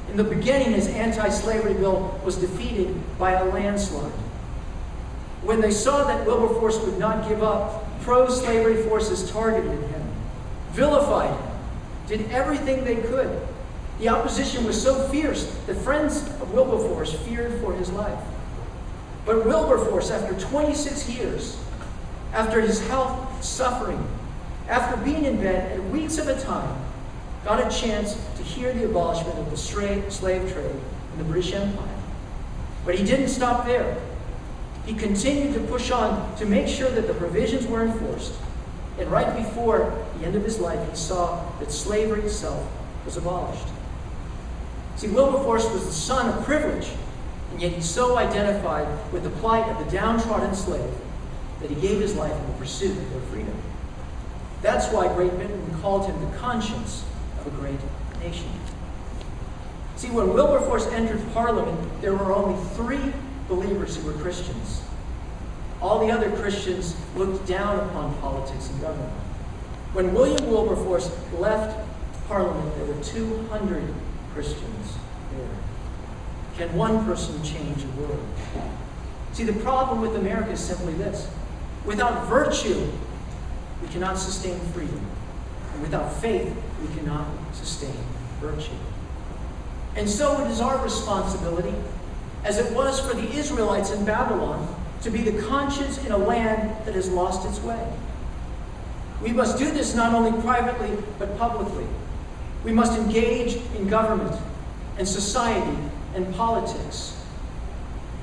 In 0.09 0.17
the 0.17 0.23
beginning, 0.23 0.73
his 0.73 0.87
anti 0.87 1.29
slavery 1.29 1.73
bill 1.73 2.19
was 2.23 2.37
defeated 2.37 2.95
by 3.17 3.33
a 3.33 3.45
landslide. 3.45 4.11
When 5.43 5.61
they 5.61 5.71
saw 5.71 6.05
that 6.05 6.25
Wilberforce 6.25 6.79
would 6.79 6.97
not 6.97 7.27
give 7.27 7.43
up, 7.43 8.01
pro 8.01 8.29
slavery 8.29 8.83
forces 8.83 9.29
targeted 9.29 9.71
him, 9.71 10.01
vilified 10.71 11.29
him, 11.29 11.51
did 12.07 12.31
everything 12.31 12.83
they 12.83 12.95
could. 12.95 13.46
The 13.99 14.09
opposition 14.09 14.63
was 14.63 14.81
so 14.81 15.07
fierce 15.09 15.51
that 15.65 15.75
friends 15.75 16.27
of 16.41 16.53
Wilberforce 16.53 17.13
feared 17.13 17.59
for 17.61 17.73
his 17.73 17.91
life. 17.91 18.23
But 19.25 19.45
Wilberforce, 19.45 20.11
after 20.11 20.39
26 20.39 21.09
years, 21.09 21.57
after 22.31 22.61
his 22.61 22.85
health 22.87 23.43
suffering, 23.43 24.07
after 24.69 24.97
being 24.97 25.25
in 25.25 25.37
bed 25.37 25.71
at 25.71 25.83
weeks 25.89 26.17
of 26.17 26.27
a 26.27 26.39
time, 26.39 26.77
got 27.43 27.59
a 27.59 27.75
chance 27.75 28.15
to 28.35 28.43
hear 28.43 28.71
the 28.73 28.85
abolishment 28.85 29.39
of 29.39 29.49
the 29.49 29.57
slave 29.57 30.51
trade 30.51 30.75
in 31.13 31.17
the 31.17 31.23
British 31.23 31.53
Empire. 31.53 31.87
But 32.85 32.95
he 32.95 33.03
didn't 33.03 33.29
stop 33.29 33.65
there. 33.65 33.97
He 34.85 34.93
continued 34.93 35.53
to 35.55 35.59
push 35.61 35.91
on 35.91 36.37
to 36.37 36.45
make 36.45 36.67
sure 36.67 36.89
that 36.89 37.07
the 37.07 37.13
provisions 37.13 37.65
were 37.65 37.83
enforced. 37.83 38.33
And 38.99 39.11
right 39.11 39.35
before 39.35 40.05
the 40.17 40.25
end 40.25 40.35
of 40.35 40.43
his 40.43 40.59
life, 40.59 40.89
he 40.89 40.95
saw 40.95 41.43
that 41.59 41.71
slavery 41.71 42.21
itself 42.21 42.65
was 43.05 43.17
abolished. 43.17 43.67
See, 44.97 45.07
Wilberforce 45.07 45.69
was 45.71 45.85
the 45.85 45.91
son 45.91 46.35
of 46.35 46.43
privilege, 46.43 46.89
and 47.51 47.61
yet 47.61 47.71
he 47.71 47.81
so 47.81 48.17
identified 48.17 48.87
with 49.13 49.23
the 49.23 49.29
plight 49.29 49.69
of 49.69 49.85
the 49.85 49.91
downtrodden 49.91 50.55
slave 50.55 50.91
that 51.61 51.69
he 51.69 51.75
gave 51.75 52.01
his 52.01 52.15
life 52.15 52.33
in 52.33 52.47
the 52.47 52.53
pursuit 52.53 52.97
of 52.97 53.11
their 53.11 53.21
freedom. 53.21 53.55
That's 54.63 54.91
why 54.91 55.07
Great 55.13 55.31
Britain 55.33 55.77
called 55.81 56.07
him 56.07 56.19
the 56.19 56.37
conscience 56.37 57.05
of 57.39 57.45
a 57.45 57.51
great 57.51 57.79
nation. 58.19 58.49
See, 59.97 60.09
when 60.09 60.33
Wilberforce 60.33 60.87
entered 60.87 61.21
Parliament, 61.31 62.01
there 62.01 62.15
were 62.15 62.33
only 62.33 62.59
three 62.73 63.13
believers 63.47 63.97
who 63.97 64.07
were 64.07 64.13
Christians. 64.13 64.81
All 65.79 66.05
the 66.05 66.11
other 66.11 66.31
Christians 66.37 66.95
looked 67.15 67.45
down 67.45 67.87
upon 67.87 68.15
politics 68.15 68.71
and 68.71 68.81
government. 68.81 69.13
When 69.93 70.13
William 70.15 70.49
Wilberforce 70.49 71.15
left 71.33 71.87
Parliament, 72.27 72.75
there 72.75 72.85
were 72.85 73.03
200 73.03 73.93
Christians 74.37 74.93
there. 75.31 75.49
Can 76.67 76.77
one 76.77 77.03
person 77.05 77.43
change 77.43 77.83
a 77.83 77.87
world? 77.99 78.23
See, 79.33 79.43
the 79.43 79.59
problem 79.63 79.99
with 79.99 80.15
America 80.15 80.51
is 80.51 80.59
simply 80.59 80.93
this 80.93 81.27
without 81.87 82.27
virtue, 82.27 82.87
we 83.81 83.87
cannot 83.87 84.19
sustain 84.19 84.59
freedom. 84.73 85.03
And 85.73 85.81
without 85.81 86.13
faith, 86.17 86.55
we 86.79 86.95
cannot 86.95 87.25
sustain 87.51 87.95
virtue. 88.39 88.77
And 89.95 90.07
so 90.07 90.39
it 90.45 90.51
is 90.51 90.61
our 90.61 90.83
responsibility, 90.83 91.73
as 92.43 92.59
it 92.59 92.71
was 92.75 92.99
for 92.99 93.15
the 93.15 93.27
Israelites 93.31 93.89
in 93.89 94.05
Babylon, 94.05 94.67
to 95.01 95.09
be 95.09 95.23
the 95.23 95.41
conscience 95.47 95.97
in 96.05 96.11
a 96.11 96.17
land 96.17 96.85
that 96.85 96.93
has 96.93 97.09
lost 97.09 97.49
its 97.49 97.59
way. 97.63 97.91
We 99.19 99.31
must 99.31 99.57
do 99.57 99.71
this 99.71 99.95
not 99.95 100.13
only 100.13 100.39
privately, 100.43 100.91
but 101.17 101.39
publicly. 101.39 101.87
We 102.63 102.71
must 102.71 102.97
engage 102.97 103.55
in 103.75 103.87
government 103.87 104.35
and 104.97 105.07
society 105.07 105.77
and 106.15 106.33
politics. 106.35 107.13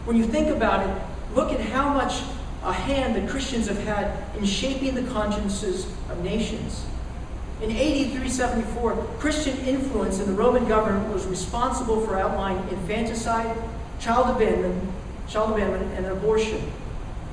When 0.04 0.16
you 0.16 0.24
think 0.24 0.48
about 0.48 0.88
it, 0.88 1.02
look 1.34 1.52
at 1.52 1.60
how 1.60 1.94
much 1.94 2.22
a 2.62 2.72
hand 2.72 3.14
that 3.16 3.28
Christians 3.28 3.68
have 3.68 3.82
had 3.84 4.12
in 4.36 4.44
shaping 4.44 4.94
the 4.94 5.02
consciences 5.12 5.86
of 6.10 6.22
nations. 6.22 6.84
In 7.62 7.70
AD 7.70 7.76
374, 7.76 8.92
Christian 9.18 9.56
influence 9.60 10.18
in 10.18 10.26
the 10.26 10.32
Roman 10.32 10.66
government 10.66 11.12
was 11.12 11.26
responsible 11.26 12.00
for 12.04 12.18
outlawing 12.18 12.58
infanticide, 12.70 13.56
child 14.00 14.34
abandonment, 14.34 14.90
child 15.28 15.52
abandonment, 15.52 15.96
and 15.96 16.06
abortion. 16.06 16.60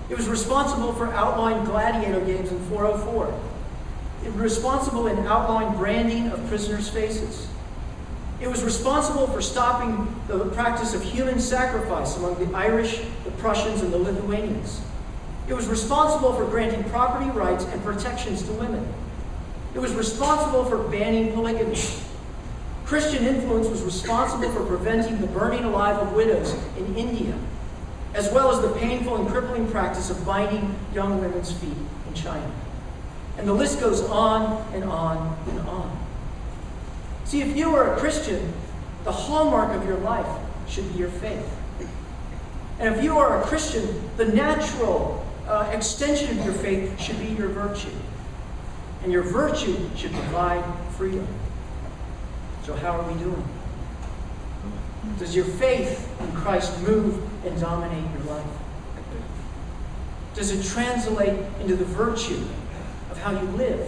It 0.10 0.18
was 0.18 0.28
responsible 0.28 0.94
for 0.94 1.12
outlawing 1.14 1.64
gladiator 1.66 2.20
games 2.22 2.52
in 2.52 2.60
404. 2.70 3.51
Responsible 4.24 5.08
in 5.08 5.18
outlawing 5.28 5.78
branding 5.78 6.28
of 6.30 6.46
prisoners' 6.48 6.90
faces. 6.90 7.48
It 8.40 8.48
was 8.48 8.64
responsible 8.64 9.28
for 9.28 9.42
stopping 9.42 10.16
the 10.28 10.46
practice 10.46 10.94
of 10.94 11.04
human 11.04 11.40
sacrifice 11.40 12.18
among 12.18 12.44
the 12.44 12.58
Irish, 12.58 13.02
the 13.24 13.32
Prussians, 13.32 13.82
and 13.82 13.94
the 13.94 13.98
Lithuanians. 13.98 14.82
It 15.48 15.54
was 15.54 15.68
responsible 15.68 16.34
for 16.34 16.46
granting 16.46 16.84
property 16.86 17.30
rights 17.32 17.66
and 17.66 17.84
protections 17.84 18.42
to 18.44 18.52
women. 18.54 18.92
It 19.76 19.80
was 19.80 19.94
responsible 19.94 20.66
for 20.66 20.78
banning 20.90 21.34
polygamy. 21.34 21.78
Christian 22.86 23.26
influence 23.26 23.68
was 23.68 23.84
responsible 23.84 24.52
for 24.52 24.66
preventing 24.66 25.22
the 25.22 25.28
burning 25.28 25.64
alive 25.64 25.98
of 25.98 26.14
widows 26.14 26.56
in 26.78 26.96
India, 26.96 27.38
as 28.14 28.32
well 28.34 28.52
as 28.52 28.62
the 28.62 28.78
painful 28.80 29.18
and 29.18 29.30
crippling 29.30 29.70
practice 29.70 30.10
of 30.10 30.26
binding 30.26 30.76
young 30.94 31.22
women's 31.22 31.52
feet 31.52 31.78
in 32.08 32.14
China. 32.14 32.52
And 33.42 33.50
the 33.50 33.54
list 33.54 33.80
goes 33.80 34.02
on 34.02 34.72
and 34.72 34.84
on 34.84 35.36
and 35.50 35.60
on. 35.62 36.08
See, 37.26 37.42
if 37.42 37.58
you 37.58 37.76
are 37.76 37.96
a 37.96 37.98
Christian, 37.98 38.54
the 39.04 39.12
hallmark 39.12 39.76
of 39.76 39.84
your 39.84 39.98
life 39.98 40.28
should 40.68 40.88
be 40.94 41.00
your 41.00 41.10
faith. 41.10 41.52
And 42.78 42.96
if 42.96 43.04
you 43.04 43.18
are 43.18 43.42
a 43.42 43.44
Christian, 43.48 44.12
the 44.16 44.26
natural 44.26 45.26
uh, 45.48 45.72
extension 45.74 46.38
of 46.38 46.46
your 46.46 46.54
faith 46.54 47.02
should 47.02 47.20
be 47.20 47.30
your 47.30 47.48
virtue. 47.48 47.90
And 49.02 49.12
your 49.12 49.24
virtue 49.24 49.90
should 49.96 50.12
provide 50.12 50.64
freedom. 50.92 51.28
So, 52.64 52.76
how 52.76 52.92
are 52.92 53.12
we 53.12 53.20
doing? 53.24 53.44
Does 55.18 55.36
your 55.36 55.46
faith 55.46 56.08
in 56.22 56.32
Christ 56.34 56.80
move 56.84 57.28
and 57.44 57.60
dominate 57.60 58.06
your 58.14 58.36
life? 58.36 58.46
Does 60.36 60.52
it 60.52 60.64
translate 60.72 61.40
into 61.60 61.76
the 61.76 61.86
virtue 61.86 62.46
of 63.12 63.18
how 63.18 63.32
you 63.32 63.48
live 63.58 63.80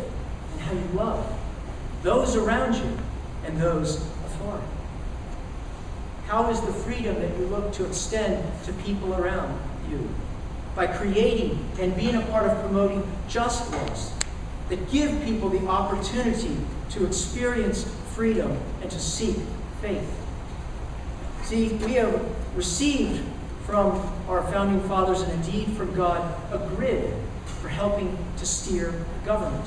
and 0.52 0.62
how 0.62 0.74
you 0.74 0.88
love 0.94 1.40
those 2.04 2.36
around 2.36 2.76
you 2.76 2.98
and 3.46 3.60
those 3.60 3.98
afar? 4.26 4.62
How 6.28 6.50
is 6.50 6.62
the 6.62 6.74
freedom 6.74 7.16
that 7.16 7.38
you 7.38 7.46
look 7.46 7.72
to 7.74 7.86
extend 7.86 8.44
to 8.66 8.74
people 8.74 9.16
around 9.16 9.60
you? 9.90 10.10
by 10.76 10.88
creating 10.88 11.64
and 11.80 11.96
being 11.96 12.16
a 12.16 12.22
part 12.28 12.50
of 12.50 12.60
promoting 12.62 13.04
just 13.28 13.72
laws 13.72 14.12
that 14.70 14.92
give 14.92 15.24
people 15.24 15.50
the 15.50 15.66
opportunity 15.68 16.58
to 16.90 17.06
experience 17.06 17.84
freedom 18.14 18.58
and 18.82 18.90
to 18.90 19.00
seek 19.00 19.38
faith. 19.82 20.10
See, 21.44 21.74
we 21.74 21.94
have 21.94 22.24
received 22.56 23.24
from 23.66 24.12
our 24.28 24.44
founding 24.52 24.82
fathers 24.88 25.22
and 25.22 25.32
indeed 25.34 25.70
from 25.78 25.94
God 25.94 26.22
a 26.52 26.58
grid 26.76 27.14
for 27.64 27.70
helping 27.70 28.16
to 28.38 28.46
steer 28.46 28.94
government. 29.26 29.66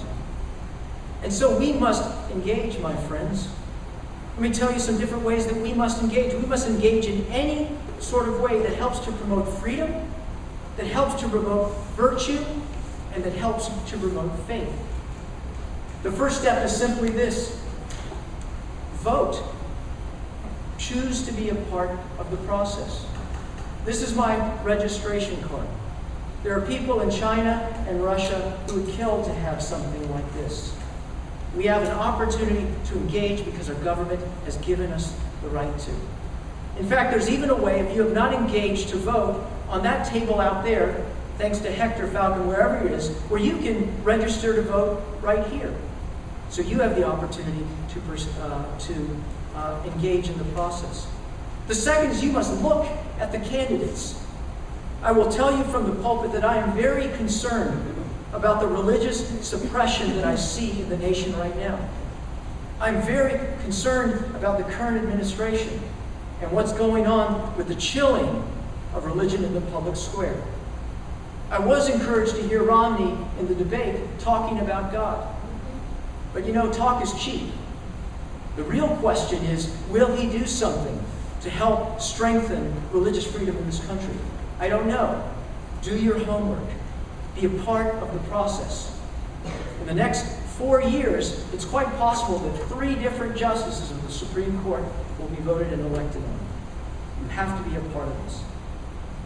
And 1.24 1.32
so 1.32 1.58
we 1.58 1.72
must 1.72 2.30
engage, 2.30 2.78
my 2.78 2.94
friends. 2.94 3.48
Let 4.34 4.42
me 4.42 4.52
tell 4.52 4.72
you 4.72 4.78
some 4.78 4.98
different 4.98 5.24
ways 5.24 5.46
that 5.46 5.56
we 5.56 5.72
must 5.72 6.00
engage. 6.00 6.32
We 6.32 6.46
must 6.46 6.68
engage 6.68 7.06
in 7.06 7.26
any 7.26 7.70
sort 7.98 8.28
of 8.28 8.40
way 8.40 8.62
that 8.62 8.74
helps 8.74 9.00
to 9.00 9.12
promote 9.12 9.48
freedom 9.58 10.06
that 10.76 10.86
helps 10.86 11.20
to 11.22 11.28
promote 11.28 11.74
virtue 11.96 12.44
and 13.14 13.24
that 13.24 13.32
helps 13.32 13.68
to 13.90 13.98
promote 13.98 14.38
faith. 14.40 14.72
The 16.02 16.12
first 16.12 16.40
step 16.40 16.64
is 16.64 16.76
simply 16.76 17.08
this 17.08 17.60
vote. 18.96 19.42
Choose 20.78 21.24
to 21.26 21.32
be 21.32 21.48
a 21.48 21.54
part 21.54 21.90
of 22.18 22.30
the 22.30 22.36
process. 22.38 23.06
This 23.84 24.02
is 24.02 24.14
my 24.14 24.62
registration 24.62 25.42
card. 25.44 25.66
There 26.46 26.56
are 26.56 26.64
people 26.64 27.00
in 27.00 27.10
China 27.10 27.58
and 27.88 28.04
Russia 28.04 28.56
who 28.68 28.80
would 28.80 28.94
kill 28.94 29.24
to 29.24 29.34
have 29.34 29.60
something 29.60 30.08
like 30.12 30.32
this. 30.34 30.72
We 31.56 31.64
have 31.64 31.82
an 31.82 31.90
opportunity 31.90 32.72
to 32.84 32.94
engage 32.94 33.44
because 33.44 33.68
our 33.68 33.74
government 33.82 34.20
has 34.44 34.56
given 34.58 34.92
us 34.92 35.12
the 35.42 35.48
right 35.48 35.76
to. 35.76 35.90
In 36.78 36.86
fact, 36.86 37.10
there's 37.10 37.28
even 37.28 37.50
a 37.50 37.54
way, 37.56 37.80
if 37.80 37.96
you 37.96 38.02
have 38.02 38.12
not 38.12 38.32
engaged 38.32 38.90
to 38.90 38.96
vote, 38.96 39.44
on 39.68 39.82
that 39.82 40.06
table 40.06 40.40
out 40.40 40.64
there, 40.64 41.04
thanks 41.36 41.58
to 41.58 41.72
Hector 41.72 42.06
Falcon, 42.06 42.46
wherever 42.46 42.78
he 42.86 42.94
is, 42.94 43.10
where 43.22 43.40
you 43.40 43.56
can 43.56 44.04
register 44.04 44.54
to 44.54 44.62
vote 44.62 45.02
right 45.22 45.44
here. 45.48 45.74
So 46.50 46.62
you 46.62 46.78
have 46.78 46.94
the 46.94 47.04
opportunity 47.04 47.66
to, 47.88 48.00
uh, 48.40 48.78
to 48.78 49.16
uh, 49.56 49.82
engage 49.84 50.28
in 50.28 50.38
the 50.38 50.44
process. 50.54 51.08
The 51.66 51.74
second 51.74 52.12
is 52.12 52.22
you 52.22 52.30
must 52.30 52.62
look 52.62 52.86
at 53.18 53.32
the 53.32 53.40
candidates. 53.40 54.22
I 55.06 55.12
will 55.12 55.30
tell 55.30 55.56
you 55.56 55.62
from 55.62 55.86
the 55.86 56.02
pulpit 56.02 56.32
that 56.32 56.44
I 56.44 56.56
am 56.56 56.72
very 56.72 57.06
concerned 57.16 57.94
about 58.32 58.58
the 58.58 58.66
religious 58.66 59.28
suppression 59.46 60.16
that 60.16 60.24
I 60.24 60.34
see 60.34 60.82
in 60.82 60.88
the 60.88 60.96
nation 60.96 61.32
right 61.38 61.56
now. 61.56 61.78
I'm 62.80 63.00
very 63.02 63.38
concerned 63.62 64.34
about 64.34 64.58
the 64.58 64.64
current 64.64 64.96
administration 64.96 65.80
and 66.42 66.50
what's 66.50 66.72
going 66.72 67.06
on 67.06 67.56
with 67.56 67.68
the 67.68 67.76
chilling 67.76 68.42
of 68.94 69.04
religion 69.04 69.44
in 69.44 69.54
the 69.54 69.60
public 69.60 69.94
square. 69.94 70.42
I 71.52 71.60
was 71.60 71.88
encouraged 71.88 72.34
to 72.34 72.42
hear 72.42 72.64
Romney 72.64 73.16
in 73.38 73.46
the 73.46 73.54
debate 73.54 74.00
talking 74.18 74.58
about 74.58 74.90
God. 74.90 75.32
But 76.32 76.46
you 76.46 76.52
know, 76.52 76.72
talk 76.72 77.00
is 77.04 77.14
cheap. 77.14 77.52
The 78.56 78.64
real 78.64 78.88
question 78.96 79.44
is 79.44 79.72
will 79.88 80.16
he 80.16 80.28
do 80.36 80.46
something 80.46 81.00
to 81.42 81.48
help 81.48 82.00
strengthen 82.00 82.74
religious 82.90 83.24
freedom 83.24 83.56
in 83.56 83.66
this 83.66 83.86
country? 83.86 84.16
I 84.58 84.68
don't 84.68 84.86
know. 84.86 85.30
Do 85.82 85.96
your 85.96 86.18
homework, 86.18 86.64
be 87.34 87.46
a 87.46 87.50
part 87.64 87.94
of 87.96 88.12
the 88.12 88.20
process. 88.30 88.98
In 89.80 89.86
the 89.86 89.94
next 89.94 90.24
four 90.58 90.82
years, 90.82 91.44
it's 91.52 91.64
quite 91.64 91.86
possible 91.96 92.38
that 92.38 92.58
three 92.68 92.94
different 92.94 93.36
justices 93.36 93.90
of 93.90 94.02
the 94.06 94.10
Supreme 94.10 94.58
Court 94.62 94.82
will 95.18 95.28
be 95.28 95.42
voted 95.42 95.72
and 95.72 95.82
elected 95.86 96.22
on. 96.22 96.38
You 97.22 97.28
have 97.28 97.62
to 97.62 97.70
be 97.70 97.76
a 97.76 97.80
part 97.90 98.08
of 98.08 98.24
this. 98.24 98.42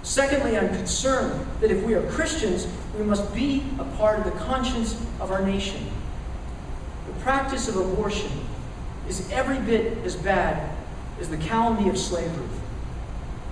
Secondly, 0.02 0.58
I'm 0.58 0.68
concerned 0.68 1.46
that 1.60 1.70
if 1.70 1.84
we 1.84 1.94
are 1.94 2.02
Christians, 2.10 2.66
we 2.98 3.04
must 3.04 3.32
be 3.34 3.64
a 3.78 3.84
part 3.96 4.18
of 4.18 4.24
the 4.24 4.38
conscience 4.40 5.00
of 5.20 5.30
our 5.30 5.42
nation. 5.42 5.86
The 7.06 7.12
practice 7.20 7.68
of 7.68 7.76
abortion 7.76 8.30
is 9.08 9.30
every 9.30 9.58
bit 9.58 9.98
as 9.98 10.16
bad 10.16 10.74
as 11.20 11.28
the 11.28 11.36
calumny 11.36 11.88
of 11.88 11.98
slavery. 11.98 12.48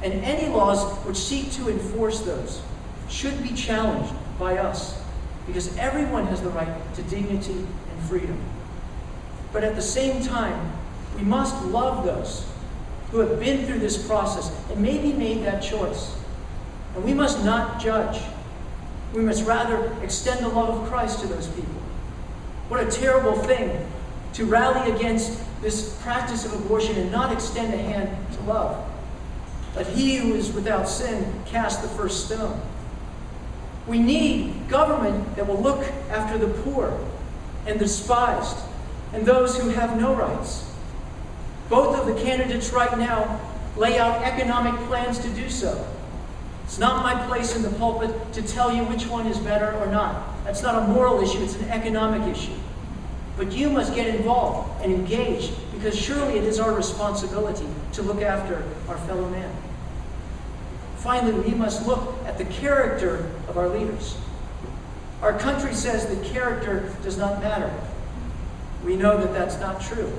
And 0.02 0.12
any 0.24 0.48
laws 0.48 0.84
which 1.04 1.16
seek 1.16 1.52
to 1.52 1.68
enforce 1.68 2.20
those 2.20 2.62
should 3.08 3.42
be 3.42 3.50
challenged 3.50 4.12
by 4.38 4.58
us 4.58 5.02
because 5.46 5.76
everyone 5.78 6.26
has 6.26 6.40
the 6.42 6.50
right 6.50 6.94
to 6.94 7.02
dignity 7.04 7.52
and 7.52 8.08
freedom. 8.08 8.38
But 9.52 9.64
at 9.64 9.74
the 9.74 9.82
same 9.82 10.22
time, 10.22 10.72
we 11.16 11.22
must 11.22 11.64
love 11.66 12.04
those 12.04 12.46
who 13.10 13.20
have 13.20 13.40
been 13.40 13.66
through 13.66 13.78
this 13.78 14.06
process 14.06 14.52
and 14.70 14.80
maybe 14.80 15.12
made 15.12 15.42
that 15.44 15.62
choice. 15.62 16.14
And 16.94 17.02
we 17.02 17.14
must 17.14 17.44
not 17.44 17.80
judge. 17.80 18.20
We 19.14 19.22
must 19.22 19.44
rather 19.46 19.90
extend 20.02 20.44
the 20.44 20.48
love 20.48 20.82
of 20.82 20.88
Christ 20.88 21.20
to 21.20 21.26
those 21.26 21.48
people. 21.48 21.80
What 22.68 22.86
a 22.86 22.90
terrible 22.90 23.34
thing 23.42 23.86
to 24.34 24.44
rally 24.44 24.92
against 24.92 25.42
this 25.62 25.98
practice 26.02 26.44
of 26.44 26.52
abortion 26.54 26.96
and 26.96 27.10
not 27.10 27.32
extend 27.32 27.72
a 27.72 27.78
hand 27.78 28.10
to 28.34 28.42
love. 28.42 28.86
Let 29.76 29.86
he 29.88 30.16
who 30.16 30.34
is 30.34 30.52
without 30.52 30.88
sin 30.88 31.42
cast 31.46 31.82
the 31.82 31.88
first 31.88 32.26
stone. 32.26 32.60
We 33.86 33.98
need 33.98 34.68
government 34.68 35.36
that 35.36 35.46
will 35.46 35.60
look 35.60 35.82
after 36.10 36.38
the 36.38 36.48
poor 36.62 36.98
and 37.66 37.78
the 37.78 37.84
despised 37.84 38.56
and 39.12 39.24
those 39.24 39.58
who 39.58 39.70
have 39.70 39.98
no 39.98 40.14
rights. 40.14 40.70
Both 41.68 41.98
of 41.98 42.06
the 42.06 42.22
candidates 42.22 42.70
right 42.72 42.98
now 42.98 43.40
lay 43.76 43.98
out 43.98 44.22
economic 44.22 44.74
plans 44.86 45.18
to 45.20 45.28
do 45.30 45.48
so. 45.48 45.86
It's 46.64 46.78
not 46.78 47.02
my 47.02 47.26
place 47.26 47.56
in 47.56 47.62
the 47.62 47.70
pulpit 47.70 48.10
to 48.34 48.42
tell 48.42 48.74
you 48.74 48.84
which 48.84 49.06
one 49.06 49.26
is 49.26 49.38
better 49.38 49.72
or 49.78 49.86
not. 49.86 50.44
That's 50.44 50.62
not 50.62 50.82
a 50.82 50.86
moral 50.88 51.22
issue, 51.22 51.42
it's 51.42 51.56
an 51.56 51.68
economic 51.70 52.30
issue. 52.30 52.52
But 53.38 53.52
you 53.52 53.70
must 53.70 53.94
get 53.94 54.14
involved 54.14 54.82
and 54.82 54.92
engage 54.92 55.50
because 55.72 55.96
surely 55.98 56.36
it 56.36 56.44
is 56.44 56.58
our 56.58 56.74
responsibility 56.74 57.66
to 57.92 58.02
look 58.02 58.22
after 58.22 58.64
our 58.88 58.98
fellow 58.98 59.28
man. 59.30 59.54
Finally, 60.96 61.38
we 61.48 61.54
must 61.54 61.86
look 61.86 62.16
at 62.26 62.38
the 62.38 62.44
character 62.44 63.30
of 63.48 63.56
our 63.56 63.68
leaders. 63.68 64.18
Our 65.22 65.38
country 65.38 65.74
says 65.74 66.06
that 66.06 66.24
character 66.32 66.94
does 67.02 67.16
not 67.16 67.40
matter. 67.40 67.72
We 68.84 68.96
know 68.96 69.16
that 69.18 69.32
that's 69.32 69.58
not 69.58 69.80
true. 69.80 70.12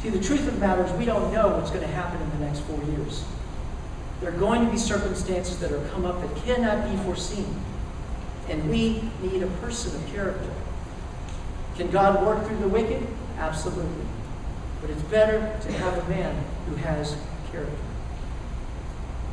See, 0.00 0.10
the 0.10 0.22
truth 0.22 0.46
of 0.46 0.54
the 0.54 0.60
matter 0.60 0.84
is 0.84 0.92
we 0.92 1.04
don't 1.04 1.32
know 1.32 1.48
what's 1.48 1.70
going 1.70 1.82
to 1.82 1.88
happen 1.88 2.20
in 2.20 2.30
the 2.38 2.46
next 2.46 2.60
four 2.60 2.82
years. 2.84 3.24
There 4.20 4.30
are 4.30 4.38
going 4.38 4.64
to 4.64 4.70
be 4.70 4.78
circumstances 4.78 5.58
that 5.60 5.72
are 5.72 5.86
come 5.88 6.04
up 6.04 6.20
that 6.20 6.44
cannot 6.44 6.90
be 6.90 6.96
foreseen. 7.04 7.46
And 8.48 8.68
we 8.68 9.02
need 9.22 9.42
a 9.42 9.46
person 9.62 9.94
of 9.94 10.06
character. 10.12 10.50
Can 11.76 11.90
God 11.90 12.24
work 12.24 12.46
through 12.46 12.58
the 12.58 12.68
wicked? 12.68 13.06
Absolutely. 13.38 14.04
But 14.84 14.90
it's 14.90 15.02
better 15.04 15.58
to 15.62 15.72
have 15.72 15.96
a 15.96 16.08
man 16.10 16.44
who 16.68 16.74
has 16.74 17.16
character. 17.50 17.74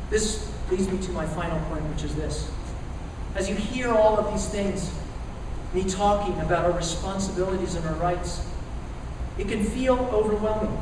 This 0.08 0.50
leads 0.70 0.88
me 0.88 0.96
to 0.96 1.12
my 1.12 1.26
final 1.26 1.60
point, 1.66 1.82
which 1.90 2.04
is 2.04 2.14
this. 2.14 2.50
As 3.34 3.50
you 3.50 3.54
hear 3.54 3.92
all 3.92 4.18
of 4.18 4.32
these 4.32 4.48
things, 4.48 4.90
me 5.74 5.84
talking 5.84 6.40
about 6.40 6.64
our 6.64 6.72
responsibilities 6.72 7.74
and 7.74 7.86
our 7.86 7.94
rights, 7.96 8.46
it 9.36 9.46
can 9.46 9.62
feel 9.62 9.98
overwhelming. 10.10 10.74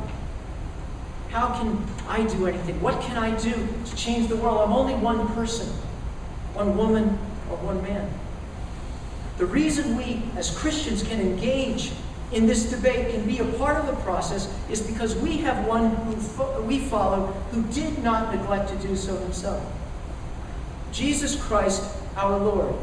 How 1.31 1.49
can 1.59 1.85
I 2.07 2.23
do 2.23 2.47
anything? 2.47 2.79
What 2.79 3.01
can 3.01 3.17
I 3.17 3.37
do 3.41 3.67
to 3.85 3.95
change 3.97 4.29
the 4.29 4.37
world? 4.37 4.61
I'm 4.61 4.71
only 4.73 4.95
one 4.95 5.27
person, 5.35 5.67
one 6.53 6.77
woman, 6.77 7.19
or 7.49 7.57
one 7.57 7.83
man. 7.83 8.09
The 9.37 9.47
reason 9.47 9.97
we 9.97 10.23
as 10.37 10.49
Christians 10.57 11.03
can 11.03 11.19
engage 11.19 11.91
in 12.31 12.47
this 12.47 12.69
debate 12.69 13.09
can 13.09 13.25
be 13.25 13.39
a 13.39 13.45
part 13.45 13.77
of 13.77 13.87
the 13.87 14.01
process 14.03 14.53
is 14.69 14.81
because 14.81 15.15
we 15.15 15.37
have 15.39 15.67
one 15.67 15.95
who 15.95 16.15
fo- 16.15 16.61
we 16.61 16.79
follow 16.79 17.27
who 17.51 17.61
did 17.73 18.01
not 18.03 18.33
neglect 18.33 18.69
to 18.69 18.75
do 18.87 18.95
so 18.95 19.17
himself. 19.17 19.63
Jesus 20.91 21.41
Christ, 21.41 21.83
our 22.15 22.37
Lord, 22.37 22.73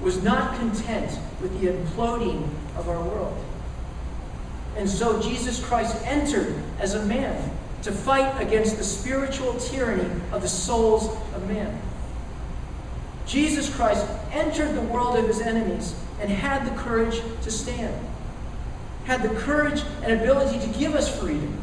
was 0.00 0.22
not 0.22 0.58
content 0.58 1.18
with 1.40 1.60
the 1.60 1.68
imploding 1.68 2.48
of 2.76 2.88
our 2.88 3.02
world. 3.02 3.36
And 4.76 4.88
so 4.88 5.20
Jesus 5.20 5.64
Christ 5.64 5.96
entered 6.04 6.54
as 6.78 6.94
a 6.94 7.04
man 7.04 7.50
to 7.82 7.92
fight 7.92 8.40
against 8.40 8.76
the 8.76 8.84
spiritual 8.84 9.54
tyranny 9.54 10.08
of 10.32 10.42
the 10.42 10.48
souls 10.48 11.08
of 11.34 11.48
man. 11.48 11.80
Jesus 13.26 13.74
Christ 13.74 14.06
entered 14.32 14.74
the 14.74 14.82
world 14.82 15.16
of 15.16 15.26
his 15.26 15.40
enemies 15.40 15.94
and 16.20 16.30
had 16.30 16.66
the 16.66 16.76
courage 16.78 17.20
to 17.42 17.50
stand, 17.50 17.94
had 19.08 19.22
the 19.22 19.34
courage 19.40 19.82
and 20.02 20.12
ability 20.20 20.60
to 20.60 20.78
give 20.78 20.94
us 20.94 21.18
freedom, 21.18 21.62